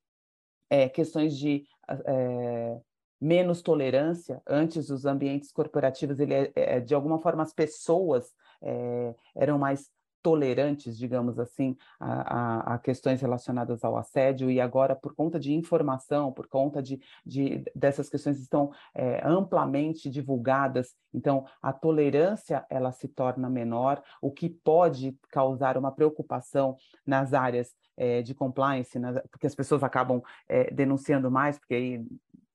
[0.71, 1.65] é, questões de
[2.07, 2.81] é,
[3.21, 4.43] menos tolerância.
[4.47, 9.91] Antes, os ambientes corporativos, ele é, é de alguma forma, as pessoas é, eram mais
[10.23, 15.53] tolerantes, digamos assim, a, a, a, questões relacionadas ao assédio, e agora, por conta de
[15.53, 22.93] informação, por conta de, de dessas questões estão é, amplamente divulgadas, então a tolerância ela
[22.93, 28.99] se torna menor, o que pode causar uma preocupação nas áreas é, de compliance,
[29.31, 32.07] porque as pessoas acabam é, denunciando mais, porque aí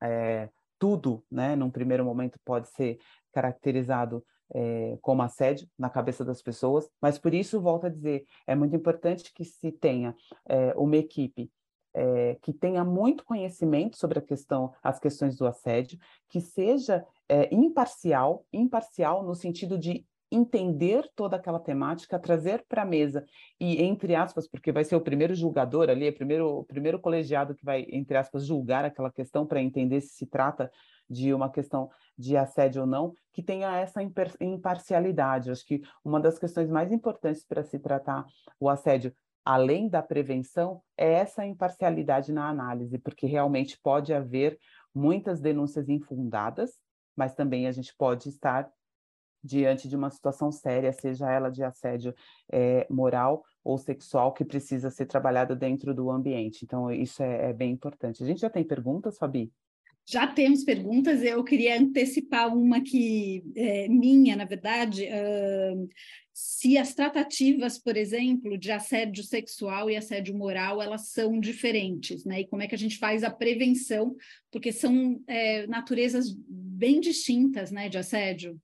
[0.01, 0.49] é,
[0.79, 2.99] tudo, né, num primeiro momento pode ser
[3.31, 8.55] caracterizado é, como assédio na cabeça das pessoas, mas por isso, volto a dizer, é
[8.55, 10.15] muito importante que se tenha
[10.47, 11.51] é, uma equipe
[11.93, 15.97] é, que tenha muito conhecimento sobre a questão, as questões do assédio,
[16.29, 17.05] que seja
[17.51, 23.25] imparcial, imparcial no sentido de entender toda aquela temática, trazer para a mesa
[23.59, 27.55] e, entre aspas, porque vai ser o primeiro julgador ali, é primeiro, o primeiro colegiado
[27.55, 30.71] que vai, entre aspas, julgar aquela questão para entender se se trata
[31.09, 34.01] de uma questão de assédio ou não, que tenha essa
[34.41, 35.51] imparcialidade.
[35.51, 38.25] Acho que uma das questões mais importantes para se tratar
[38.59, 39.13] o assédio,
[39.45, 44.57] além da prevenção, é essa imparcialidade na análise, porque realmente pode haver
[44.93, 46.79] muitas denúncias infundadas,
[47.15, 48.69] mas também a gente pode estar
[49.43, 52.13] diante de uma situação séria, seja ela de assédio
[52.51, 56.65] é, moral ou sexual, que precisa ser trabalhada dentro do ambiente.
[56.65, 58.23] Então, isso é, é bem importante.
[58.23, 59.51] A gente já tem perguntas, Fabi?
[60.09, 65.03] Já temos perguntas, eu queria antecipar uma que é minha, na verdade.
[65.03, 65.89] Uh,
[66.33, 72.41] se as tratativas, por exemplo, de assédio sexual e assédio moral, elas são diferentes, né?
[72.41, 74.15] E como é que a gente faz a prevenção,
[74.49, 78.57] porque são é, naturezas bem distintas, né, de assédio?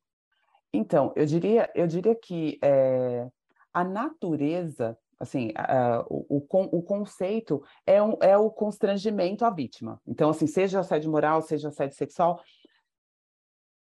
[0.72, 3.28] Então, eu diria, eu diria que é,
[3.74, 10.00] a natureza assim, uh, o, o, o, conceito é, um, é o constrangimento à vítima.
[10.06, 12.42] Então, assim, seja assédio moral, seja assédio sexual,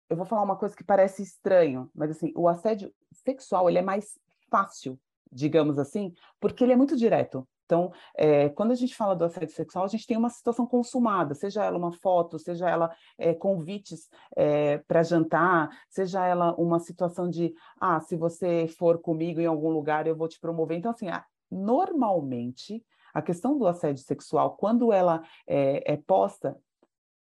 [0.09, 3.81] eu vou falar uma coisa que parece estranho, mas assim, o assédio sexual ele é
[3.81, 4.99] mais fácil,
[5.31, 7.47] digamos assim, porque ele é muito direto.
[7.71, 11.33] Então, é, quando a gente fala do assédio sexual, a gente tem uma situação consumada,
[11.33, 17.29] seja ela uma foto, seja ela é, convites é, para jantar, seja ela uma situação
[17.29, 20.77] de, ah, se você for comigo em algum lugar, eu vou te promover.
[20.77, 21.05] Então, assim,
[21.49, 26.57] normalmente, a questão do assédio sexual, quando ela é, é posta,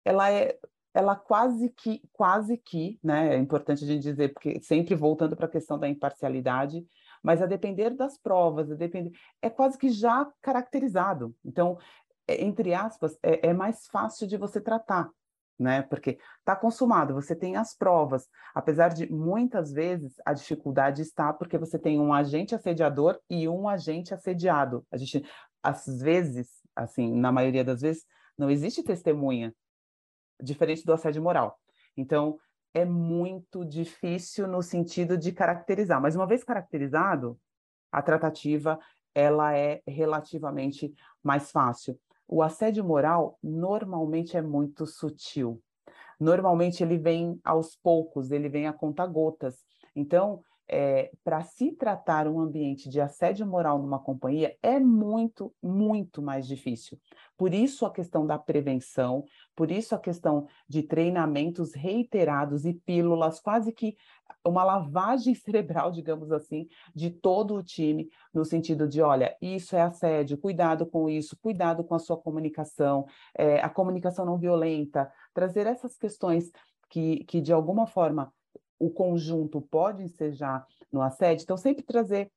[0.04, 0.58] ela é
[0.94, 5.46] ela quase que, quase que, né, é importante a gente dizer, porque sempre voltando para
[5.46, 6.86] a questão da imparcialidade,
[7.24, 9.12] mas a depender das provas, a depender,
[9.42, 11.36] é quase que já caracterizado.
[11.46, 11.78] Então,
[12.28, 15.10] é, entre aspas, é, é mais fácil de você tratar.
[15.60, 15.84] né?
[15.84, 21.58] Porque está consumado, você tem as provas, apesar de muitas vezes a dificuldade está porque
[21.58, 24.84] você tem um agente assediador e um agente assediado.
[24.92, 25.24] A gente,
[25.62, 28.06] às vezes, assim, na maioria das vezes,
[28.36, 29.54] não existe testemunha,
[30.42, 31.60] diferente do assédio moral.
[31.96, 32.40] Então,
[32.74, 37.38] é muito difícil no sentido de caracterizar, mas uma vez caracterizado,
[37.92, 38.80] a tratativa
[39.14, 42.00] ela é relativamente mais fácil.
[42.28, 45.62] O assédio moral normalmente é muito sutil.
[46.20, 49.66] Normalmente ele vem aos poucos, ele vem a conta gotas.
[49.94, 50.42] Então,
[50.74, 56.48] é, para se tratar um ambiente de assédio moral numa companhia é muito, muito mais
[56.48, 56.98] difícil.
[57.38, 59.26] Por isso a questão da prevenção,
[59.56, 63.96] por isso a questão de treinamentos reiterados e pílulas, quase que
[64.46, 69.82] uma lavagem cerebral, digamos assim, de todo o time, no sentido de, olha, isso é
[69.82, 73.06] assédio, cuidado com isso, cuidado com a sua comunicação,
[73.38, 76.52] é, a comunicação não violenta, trazer essas questões
[76.90, 78.34] que, que de alguma forma
[78.80, 82.32] o conjunto pode ensejar no assédio, então sempre trazer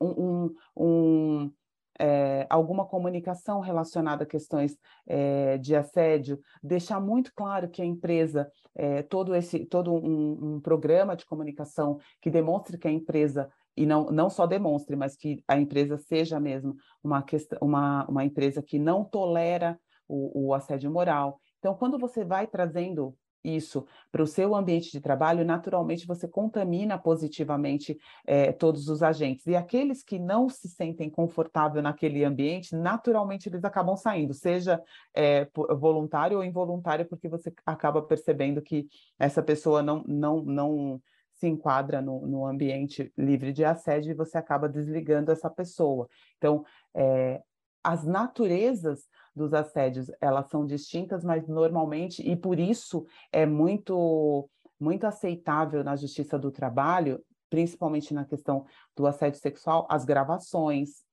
[0.00, 1.52] um, um, um
[2.00, 4.76] é, alguma comunicação relacionada a questões
[5.06, 10.60] é, de assédio, deixar muito claro que a empresa, é, todo esse todo um, um,
[10.60, 15.44] programa de comunicação que demonstre que a empresa e não, não só demonstre, mas que
[15.46, 16.74] a empresa seja mesmo
[17.04, 17.24] uma,
[17.60, 19.78] uma, uma empresa que não tolera
[20.08, 21.38] o, o assédio moral.
[21.58, 26.98] Então, quando você vai trazendo isso para o seu ambiente de trabalho, naturalmente você contamina
[26.98, 29.46] positivamente é, todos os agentes.
[29.46, 34.82] E aqueles que não se sentem confortável naquele ambiente, naturalmente eles acabam saindo, seja
[35.14, 38.86] é, voluntário ou involuntário, porque você acaba percebendo que
[39.18, 44.36] essa pessoa não, não, não se enquadra no, no ambiente livre de assédio e você
[44.36, 46.06] acaba desligando essa pessoa.
[46.36, 46.64] Então,
[46.94, 47.40] é,
[47.82, 49.08] as naturezas
[49.40, 55.96] dos assédios, elas são distintas, mas normalmente, e por isso é muito, muito aceitável na
[55.96, 61.04] justiça do trabalho, principalmente na questão do assédio sexual, as gravações,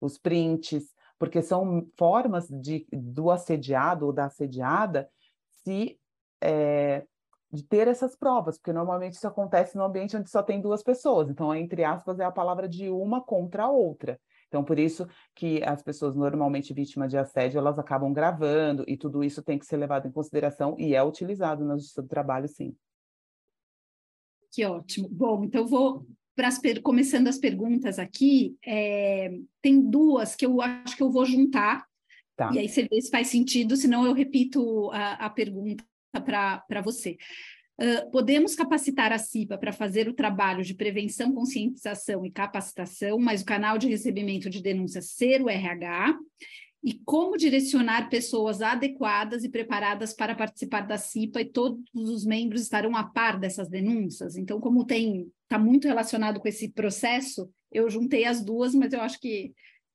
[0.00, 5.08] os prints, porque são formas de, do assediado ou da assediada
[5.62, 5.98] se
[6.42, 7.04] é,
[7.52, 11.30] de ter essas provas, porque normalmente isso acontece no ambiente onde só tem duas pessoas.
[11.30, 14.18] Então, entre aspas, é a palavra de uma contra a outra.
[14.54, 19.24] Então, por isso que as pessoas normalmente vítimas de assédio, elas acabam gravando e tudo
[19.24, 22.72] isso tem que ser levado em consideração e é utilizado na justiça do trabalho, sim.
[24.52, 25.08] Que ótimo.
[25.08, 30.96] Bom, então vou para as começando as perguntas aqui, é, tem duas que eu acho
[30.96, 31.84] que eu vou juntar,
[32.36, 32.52] tá.
[32.54, 37.16] e aí você vê se faz sentido, senão eu repito a, a pergunta para você.
[37.80, 43.42] Uh, podemos capacitar a CIPA para fazer o trabalho de prevenção, conscientização e capacitação, mas
[43.42, 46.16] o canal de recebimento de denúncias ser o RH,
[46.84, 52.60] e como direcionar pessoas adequadas e preparadas para participar da CIPA e todos os membros
[52.60, 54.36] estarão a par dessas denúncias.
[54.36, 59.00] Então, como tem está muito relacionado com esse processo, eu juntei as duas, mas eu
[59.00, 59.54] acho que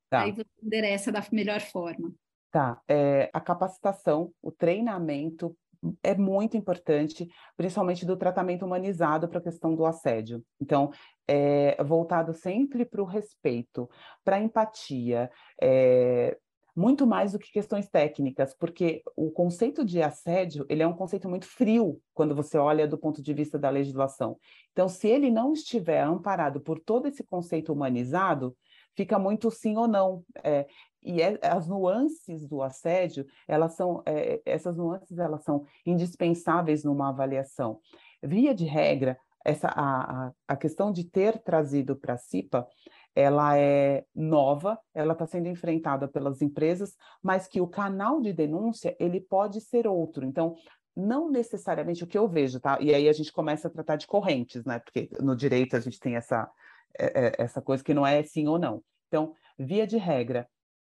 [0.10, 0.24] tá.
[0.24, 2.12] aí você endereça da melhor forma.
[2.52, 5.56] Tá, é, a capacitação, o treinamento
[6.04, 10.44] é muito importante, principalmente do tratamento humanizado para a questão do assédio.
[10.60, 10.92] Então,
[11.28, 13.90] é voltado sempre para o respeito,
[14.24, 15.30] para a empatia,
[15.62, 16.38] é,
[16.76, 21.28] muito mais do que questões técnicas, porque o conceito de assédio ele é um conceito
[21.28, 24.38] muito frio quando você olha do ponto de vista da legislação.
[24.72, 28.56] Então, se ele não estiver amparado por todo esse conceito humanizado,
[28.96, 30.24] fica muito sim ou não.
[30.44, 30.68] É,
[31.02, 37.10] e é, as nuances do assédio, elas são, é, essas nuances elas são indispensáveis numa
[37.10, 37.80] avaliação.
[38.22, 42.68] Via de regra, essa a, a questão de ter trazido para a CIPA,
[43.16, 48.96] ela é nova, ela está sendo enfrentada pelas empresas, mas que o canal de denúncia
[49.00, 50.26] ele pode ser outro.
[50.26, 50.56] Então,
[50.96, 52.78] não necessariamente o que eu vejo, tá?
[52.82, 54.80] E aí a gente começa a tratar de correntes, né?
[54.80, 56.50] Porque no direito a gente tem essa,
[56.98, 58.84] essa coisa que não é sim ou não.
[59.08, 60.48] Então, via de regra,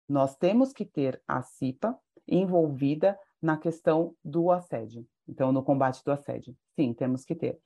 [0.08, 6.12] nós temos que ter a CIPA envolvida na questão do assédio, então, no combate do
[6.12, 6.56] assédio.
[6.76, 7.58] Sim, temos que ter.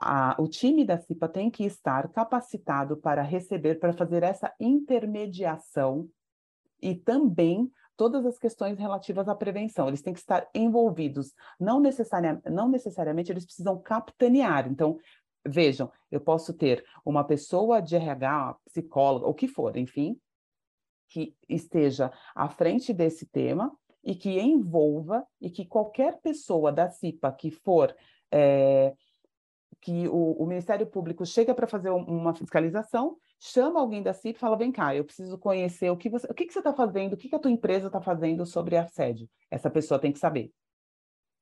[0.00, 6.08] A, o time da CIPA tem que estar capacitado para receber, para fazer essa intermediação
[6.80, 9.88] e também todas as questões relativas à prevenção.
[9.88, 11.32] Eles têm que estar envolvidos.
[11.58, 14.68] Não, necessaria, não necessariamente eles precisam capitanear.
[14.68, 14.98] Então,
[15.46, 20.18] vejam, eu posso ter uma pessoa de RH, psicóloga, o que for, enfim,
[21.08, 23.72] que esteja à frente desse tema
[24.02, 27.94] e que envolva e que qualquer pessoa da CIPA que for
[28.30, 28.94] é,
[29.80, 34.40] que o, o, Ministério Público chega para fazer uma fiscalização, chama alguém da CIPA e
[34.40, 37.12] fala: vem cá, eu preciso conhecer o que você, o que, que você está fazendo,
[37.12, 39.28] o que, que a tua empresa está fazendo sobre assédio.
[39.50, 40.50] Essa pessoa tem que saber.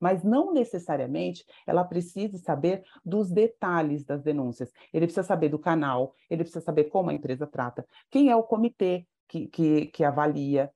[0.03, 4.69] Mas não necessariamente ela precisa saber dos detalhes das denúncias.
[4.93, 8.43] Ele precisa saber do canal, ele precisa saber como a empresa trata, quem é o
[8.43, 10.69] comitê que, que, que avalia,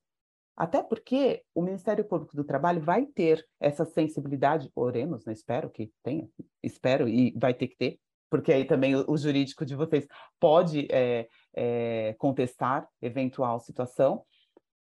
[0.56, 5.34] até porque o Ministério Público do Trabalho vai ter essa sensibilidade, oremos, né?
[5.34, 6.26] espero que tenha,
[6.64, 8.00] espero, e vai ter que ter,
[8.30, 10.08] porque aí também o, o jurídico de vocês
[10.40, 14.24] pode é, é, contestar eventual situação.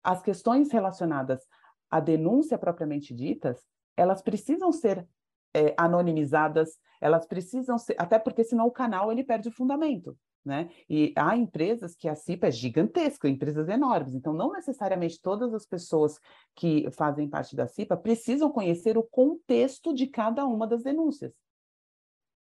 [0.03, 1.41] As questões relacionadas
[1.89, 3.65] à denúncia propriamente ditas,
[3.97, 5.05] elas precisam ser
[5.53, 10.17] é, anonimizadas, elas precisam ser, até porque senão o canal ele perde o fundamento.
[10.45, 10.69] Né?
[10.89, 15.65] E há empresas que a CIPA é gigantesca, empresas enormes, então não necessariamente todas as
[15.65, 16.21] pessoas
[16.55, 21.33] que fazem parte da CIPA precisam conhecer o contexto de cada uma das denúncias.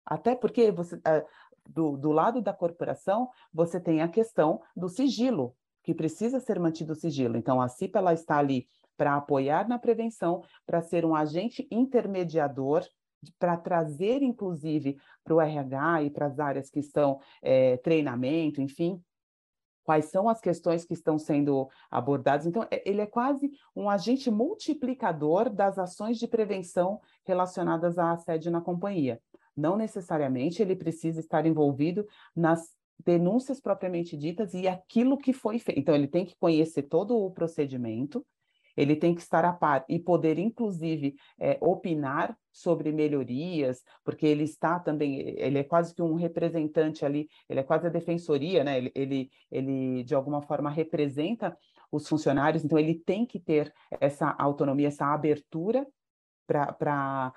[0.06, 1.28] Até porque você, uh,
[1.68, 6.94] do, do lado da corporação, você tem a questão do sigilo, que precisa ser mantido
[6.94, 7.36] o sigilo.
[7.38, 8.68] Então, a CIPA ela está ali
[8.98, 12.86] para apoiar na prevenção, para ser um agente intermediador
[13.38, 19.02] para trazer, inclusive, para o RH e para as áreas que estão é, treinamento, enfim,
[19.84, 22.46] quais são as questões que estão sendo abordadas.
[22.46, 28.52] Então, é, ele é quase um agente multiplicador das ações de prevenção relacionadas à assédio
[28.52, 29.22] na companhia.
[29.56, 32.74] Não necessariamente ele precisa estar envolvido nas
[33.04, 35.80] denúncias propriamente ditas e aquilo que foi feito.
[35.80, 38.26] Então, ele tem que conhecer todo o procedimento,
[38.76, 44.43] ele tem que estar a par e poder, inclusive, é, opinar sobre melhorias, porque ele
[44.43, 48.78] está também, ele é quase que um representante ali, ele é quase a defensoria, né?
[48.78, 51.57] Ele, ele, ele de alguma forma representa
[51.91, 55.86] os funcionários, então ele tem que ter essa autonomia, essa abertura
[56.47, 57.34] para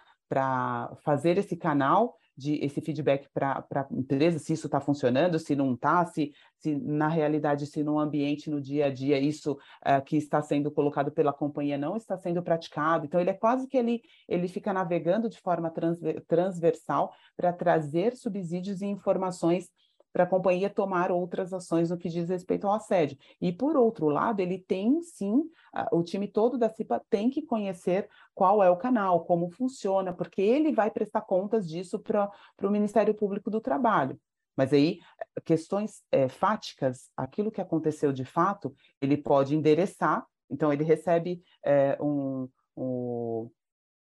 [1.03, 5.75] fazer esse canal de esse feedback para a empresa, se isso está funcionando, se não
[5.75, 10.17] está, se, se na realidade, se no ambiente, no dia a dia, isso uh, que
[10.17, 13.07] está sendo colocado pela companhia não está sendo praticado.
[13.07, 18.17] Então, ele é quase que ele, ele fica navegando de forma transver, transversal para trazer
[18.17, 19.71] subsídios e informações
[20.15, 23.19] para a companhia tomar outras ações no que diz respeito ao assédio.
[23.41, 25.43] E, por outro lado, ele tem sim,
[25.91, 30.41] o time todo da CIPA tem que conhecer qual é o canal, como funciona, porque
[30.41, 32.31] ele vai prestar contas disso para
[32.63, 34.17] o Ministério Público do Trabalho.
[34.57, 35.01] Mas aí,
[35.45, 41.99] questões é, fáticas, aquilo que aconteceu de fato, ele pode endereçar, então ele recebe é,
[42.01, 43.51] um, um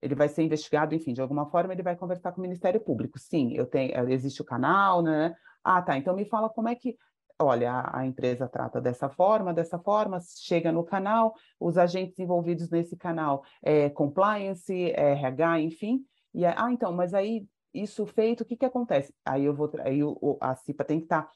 [0.00, 3.18] ele vai ser investigado, enfim, de alguma forma ele vai conversar com o Ministério Público.
[3.18, 5.34] Sim, eu tenho, existe o canal, né?
[5.64, 5.96] Ah, tá.
[5.96, 6.96] Então me fala como é que.
[7.36, 12.96] Olha, a, empresa trata dessa forma, dessa forma, chega no canal, os agentes envolvidos nesse
[12.96, 16.06] canal, é compliance, é RH, enfim.
[16.32, 19.12] E ah, então, mas aí isso feito, o que que acontece?
[19.24, 19.98] Aí eu vou, aí
[20.40, 21.30] a CIPA tem que estar tá,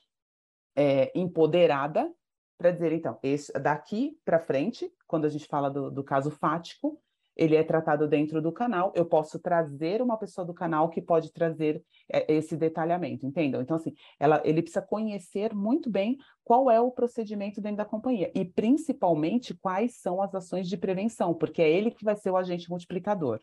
[0.76, 2.08] é, empoderada
[2.56, 7.00] para dizer, então, esse, daqui para frente, quando a gente fala do, do caso fático,
[7.38, 11.32] ele é tratado dentro do canal, eu posso trazer uma pessoa do canal que pode
[11.32, 11.82] trazer
[12.12, 13.62] é, esse detalhamento, entendam?
[13.62, 18.32] Então, assim, ela, ele precisa conhecer muito bem qual é o procedimento dentro da companhia
[18.34, 22.36] e, principalmente, quais são as ações de prevenção, porque é ele que vai ser o
[22.36, 23.40] agente multiplicador.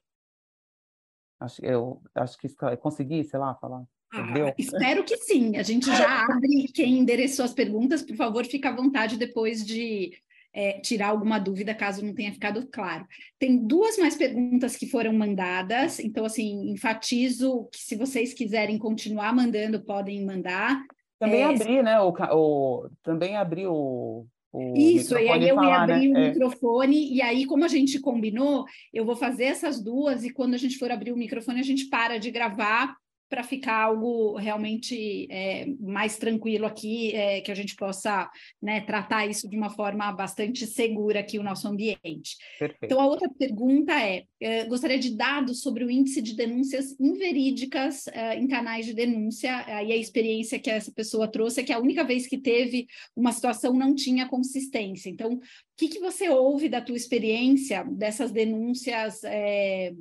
[1.40, 3.84] Acho, eu acho que consegui, sei lá, falar.
[4.14, 5.58] Ah, espero que sim.
[5.58, 6.68] A gente já abre.
[6.74, 10.14] Quem endereçou as perguntas, por favor, fique à vontade depois de
[10.56, 13.06] é, tirar alguma dúvida caso não tenha ficado claro.
[13.38, 19.36] Tem duas mais perguntas que foram mandadas, então, assim, enfatizo que se vocês quiserem continuar
[19.36, 20.82] mandando, podem mandar.
[21.20, 22.00] Também é, abrir, né?
[22.00, 24.26] O, o, também abrir o,
[24.74, 26.18] isso, e aí eu falar, ia abrir né?
[26.18, 26.28] o é.
[26.30, 30.58] microfone, e aí, como a gente combinou, eu vou fazer essas duas, e quando a
[30.58, 32.96] gente for abrir o microfone, a gente para de gravar
[33.30, 38.30] para ficar algo realmente é, mais tranquilo aqui, é, que a gente possa
[38.62, 42.38] né, tratar isso de uma forma bastante segura aqui, o nosso ambiente.
[42.60, 42.86] Perfeito.
[42.86, 48.08] Então, a outra pergunta é, é, gostaria de dados sobre o índice de denúncias inverídicas
[48.08, 51.80] é, em canais de denúncia, aí a experiência que essa pessoa trouxe é que a
[51.80, 55.10] única vez que teve uma situação não tinha consistência.
[55.10, 55.42] Então, o
[55.78, 59.94] que, que você ouve da tua experiência dessas denúncias é,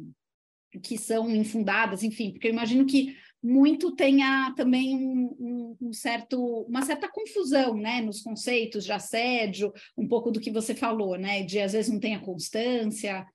[0.82, 6.62] que são infundadas, enfim, porque eu imagino que muito tenha também um, um, um, certo,
[6.62, 11.42] uma certa confusão, né, nos conceitos de assédio, um pouco do que você falou, né,
[11.42, 13.26] de às vezes não tem a constância.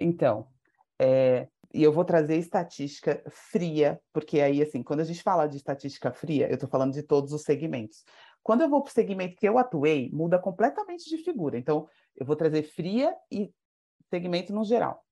[0.00, 0.46] Então,
[0.98, 5.56] é, e eu vou trazer estatística fria, porque aí, assim, quando a gente fala de
[5.56, 8.04] estatística fria, eu estou falando de todos os segmentos.
[8.42, 11.58] Quando eu vou para o segmento que eu atuei, muda completamente de figura.
[11.58, 13.50] Então, eu vou trazer fria e
[14.10, 15.04] segmento no geral.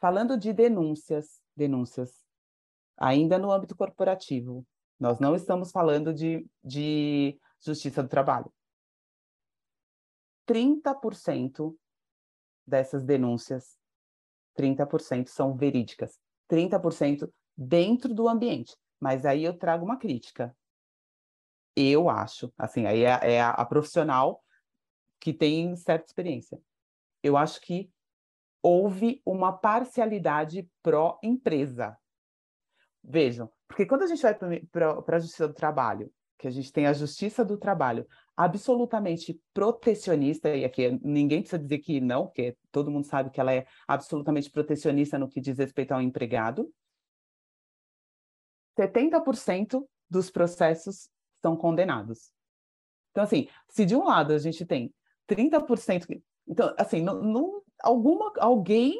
[0.00, 2.22] Falando de denúncias, denúncias,
[2.96, 4.66] ainda no âmbito corporativo,
[4.98, 8.52] nós não estamos falando de, de justiça do trabalho.
[10.46, 11.76] 30%
[12.66, 13.78] dessas denúncias,
[14.56, 16.18] 30% são verídicas.
[16.48, 18.76] 30% dentro do ambiente.
[18.98, 20.56] Mas aí eu trago uma crítica.
[21.76, 24.42] Eu acho, assim, aí é, é a, a profissional
[25.20, 26.60] que tem certa experiência.
[27.22, 27.90] Eu acho que
[28.62, 31.96] houve uma parcialidade pró-empresa.
[33.02, 36.86] Vejam, porque quando a gente vai para a Justiça do Trabalho, que a gente tem
[36.86, 38.06] a Justiça do Trabalho
[38.36, 43.52] absolutamente protecionista, e aqui ninguém precisa dizer que não, porque todo mundo sabe que ela
[43.52, 46.72] é absolutamente protecionista no que diz respeito ao empregado,
[48.78, 51.08] 70% dos processos
[51.42, 52.30] são condenados.
[53.10, 54.94] Então, assim, se de um lado a gente tem
[55.28, 56.22] 30%.
[56.46, 58.98] Então, assim, não, não alguma, alguém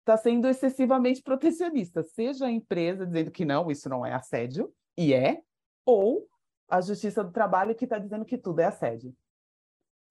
[0.00, 5.14] está sendo excessivamente protecionista, seja a empresa dizendo que não, isso não é assédio, e
[5.14, 5.40] é,
[5.86, 6.28] ou
[6.68, 9.14] a Justiça do Trabalho que está dizendo que tudo é assédio.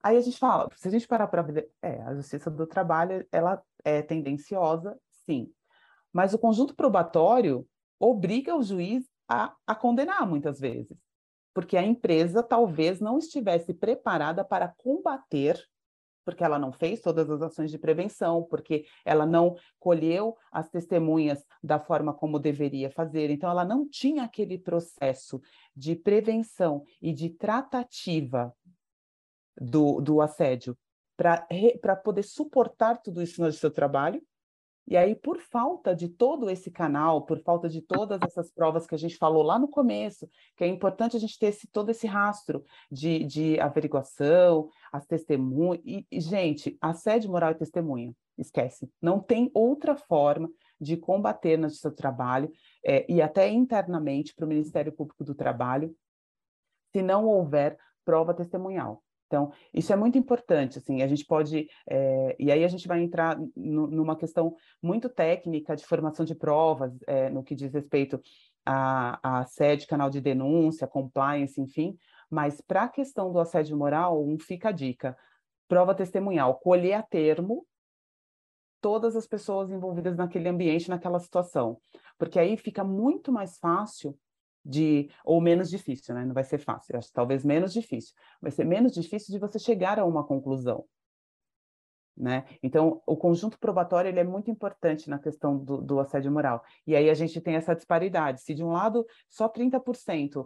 [0.04, 3.28] Aí a gente fala, se a gente parar para ver, é, a Justiça do Trabalho,
[3.32, 5.52] ela é tendenciosa, sim,
[6.12, 7.68] mas o conjunto probatório
[8.00, 10.98] obriga o juiz a, a condenar muitas vezes,
[11.54, 15.62] porque a empresa talvez não estivesse preparada para combater
[16.24, 21.45] porque ela não fez todas as ações de prevenção, porque ela não colheu as testemunhas
[21.63, 23.30] da forma como deveria fazer.
[23.30, 25.41] Então, ela não tinha aquele processo
[25.76, 28.53] de prevenção e de tratativa
[29.59, 30.78] do, do assédio
[31.15, 34.22] para poder suportar tudo isso no seu trabalho
[34.92, 38.94] e aí, por falta de todo esse canal, por falta de todas essas provas que
[38.94, 42.06] a gente falou lá no começo, que é importante a gente ter esse, todo esse
[42.06, 42.62] rastro
[42.92, 45.82] de, de averiguação, as testemunhas.
[45.86, 48.92] E, e, gente, assédio moral e testemunha, esquece.
[49.02, 52.52] Não tem outra forma de combater no seu trabalho
[52.86, 55.96] é, e até internamente para o Ministério Público do Trabalho,
[56.92, 59.02] se não houver prova testemunhal.
[59.32, 63.02] Então, isso é muito importante, assim, a gente pode, é, e aí a gente vai
[63.02, 68.22] entrar numa questão muito técnica de formação de provas, é, no que diz respeito
[68.66, 71.98] a, a sede, canal de denúncia, compliance, enfim,
[72.30, 75.18] mas para a questão do assédio moral, um fica a dica,
[75.66, 77.66] prova testemunhal, colher a termo
[78.82, 81.80] todas as pessoas envolvidas naquele ambiente, naquela situação,
[82.18, 84.14] porque aí fica muito mais fácil
[84.64, 86.26] de ou menos difícil, né?
[86.26, 88.14] Não vai ser fácil, acho talvez menos difícil.
[88.41, 90.86] Vai ser menos difícil de você chegar a uma conclusão,
[92.16, 92.45] né?
[92.62, 96.64] Então, o conjunto probatório ele é muito importante na questão do, do, assédio moral.
[96.86, 98.41] E aí a gente tem essa disparidade.
[98.41, 100.45] Se de um lado só 30%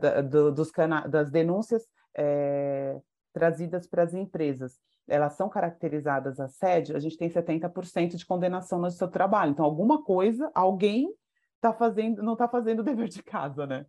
[0.00, 0.70] da, do, dos
[1.10, 1.86] das denúncias
[2.16, 2.98] é,
[3.32, 4.80] trazidas para as empresas
[5.10, 9.50] elas são caracterizadas assédio, a gente tem 70% de condenação no seu trabalho.
[9.50, 11.12] Então, alguma coisa, alguém
[11.60, 13.86] tá fazendo, não está fazendo o dever de casa, né?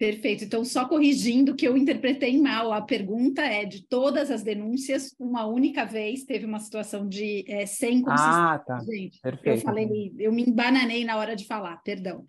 [0.00, 0.44] Perfeito.
[0.44, 5.44] Então, só corrigindo que eu interpretei mal, a pergunta é de todas as denúncias, uma
[5.44, 8.54] única vez teve uma situação de é, sem consistência.
[8.54, 8.78] Ah, tá.
[8.78, 9.58] Gente, Perfeito.
[9.58, 12.24] eu falei, eu me embananei na hora de falar, perdão.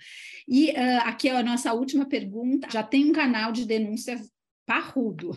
[0.45, 2.67] E uh, aqui é a nossa última pergunta.
[2.69, 4.29] Já tem um canal de denúncias
[4.65, 5.31] parrudo.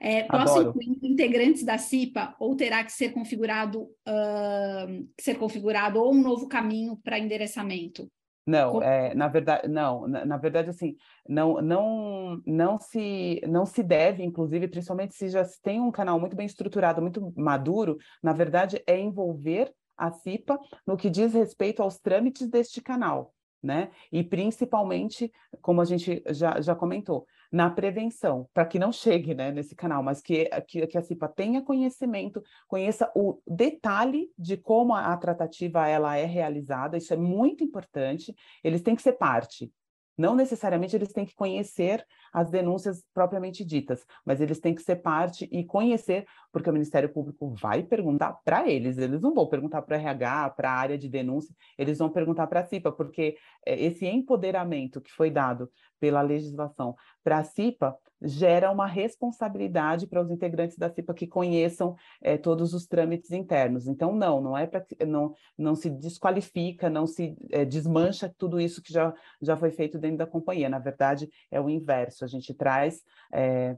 [0.00, 6.12] É, posso incluir integrantes da CIPA ou terá que ser configurado, uh, ser configurado ou
[6.12, 8.10] um novo caminho para endereçamento?
[8.46, 10.96] Não, é, na verdade, não, na, na, verdade, assim,
[11.26, 16.36] não, não, não se, não se deve, inclusive, principalmente se já tem um canal muito
[16.36, 21.98] bem estruturado, muito maduro, na verdade, é envolver a CIPA no que diz respeito aos
[21.98, 23.90] trâmites deste canal, né?
[24.12, 29.52] E principalmente, como a gente já, já comentou, na prevenção, para que não chegue né,
[29.52, 34.92] nesse canal, mas que, que, que, a CIPA tenha conhecimento, conheça o detalhe de como
[34.92, 38.34] a, a tratativa ela é realizada, isso é muito importante,
[38.64, 39.72] eles têm que ser parte,
[40.18, 44.96] não necessariamente eles têm que conhecer as denúncias propriamente ditas, mas eles têm que ser
[44.96, 49.82] parte e conhecer, porque o Ministério Público vai perguntar para eles, eles não vão perguntar
[49.82, 53.36] para o RH, para a área de denúncia, eles vão perguntar para a CIPA, porque
[53.66, 56.94] é, esse empoderamento que foi dado pela legislação
[57.24, 62.72] para a CIPA gera uma responsabilidade para os integrantes da CIPA que conheçam é, todos
[62.72, 63.88] os trâmites internos.
[63.88, 68.80] Então, não, não é para não, não se desqualifica, não se é, desmancha tudo isso
[68.80, 70.68] que já, já foi feito dentro da companhia.
[70.68, 72.24] Na verdade, é o inverso.
[72.24, 73.02] A gente traz
[73.32, 73.76] é,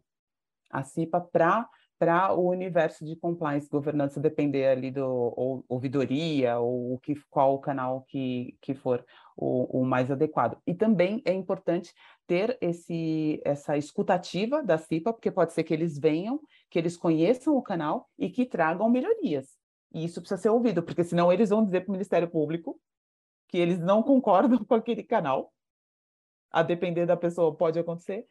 [0.70, 1.66] a CIPA para
[1.98, 7.54] para o universo de compliance, governança depender ali do ou, ouvidoria ou o que qual
[7.54, 9.04] o canal que, que for
[9.36, 10.58] o, o mais adequado.
[10.66, 11.94] E também é importante
[12.26, 16.40] ter esse, essa escutativa da CIPA, porque pode ser que eles venham,
[16.70, 19.48] que eles conheçam o canal e que tragam melhorias.
[19.92, 22.78] E isso precisa ser ouvido, porque senão eles vão dizer para o Ministério Público
[23.48, 25.52] que eles não concordam com aquele canal,
[26.50, 28.26] a depender da pessoa pode acontecer,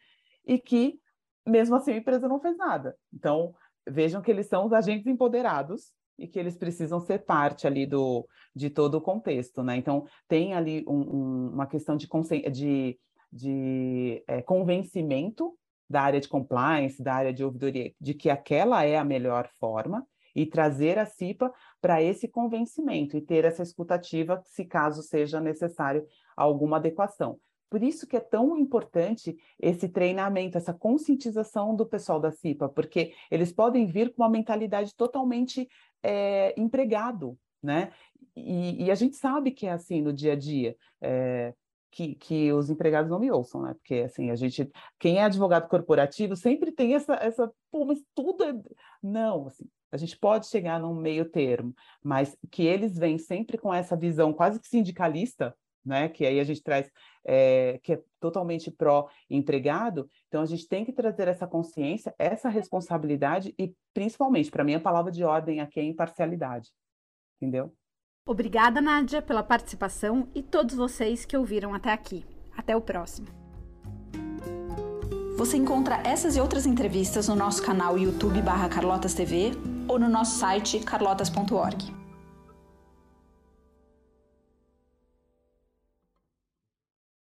[0.45, 0.99] e que
[1.45, 2.95] mesmo assim a empresa não fez nada.
[3.13, 3.53] Então,
[3.87, 8.27] vejam que eles são os agentes empoderados e que eles precisam ser parte ali do,
[8.55, 9.75] de todo o contexto, né?
[9.75, 12.07] Então, tem ali um, um, uma questão de,
[12.51, 12.99] de,
[13.31, 15.53] de é, convencimento
[15.89, 20.05] da área de compliance, da área de ouvidoria, de que aquela é a melhor forma,
[20.35, 26.05] e trazer a CIPA para esse convencimento e ter essa escutativa se caso seja necessário
[26.35, 27.39] alguma adequação.
[27.76, 33.13] Por isso que é tão importante esse treinamento, essa conscientização do pessoal da CIPA, porque
[33.30, 35.67] eles podem vir com uma mentalidade totalmente
[36.01, 37.91] é, empregado, né?
[38.34, 40.78] E, e, a gente sabe que é assim no dia a dia.
[41.01, 41.53] É,
[41.91, 43.73] que, que, os empregados não me ouçam, né?
[43.73, 48.41] Porque assim, a gente, quem é advogado corporativo sempre tem essa, essa, pô, mas tudo
[48.45, 48.53] é.
[49.03, 53.73] Não, assim, a gente pode chegar num meio termo, mas que eles vêm sempre com
[53.73, 55.53] essa visão quase que sindicalista,
[55.86, 56.09] né?
[56.09, 56.89] Que aí a gente traz
[57.26, 60.09] é, que é totalmente pró-empregado.
[60.28, 64.80] Então a gente tem que trazer essa consciência, essa responsabilidade e principalmente, para mim, a
[64.80, 66.71] palavra de ordem aqui é imparcialidade.
[67.41, 67.73] Entendeu?
[68.28, 72.26] Obrigada, Nádia, pela participação e todos vocês que ouviram até aqui.
[72.57, 73.28] Até o próximo.
[75.38, 79.51] Você encontra essas e outras entrevistas no nosso canal YouTube barra Carlotas TV
[79.88, 82.05] ou no nosso site carlotas.org.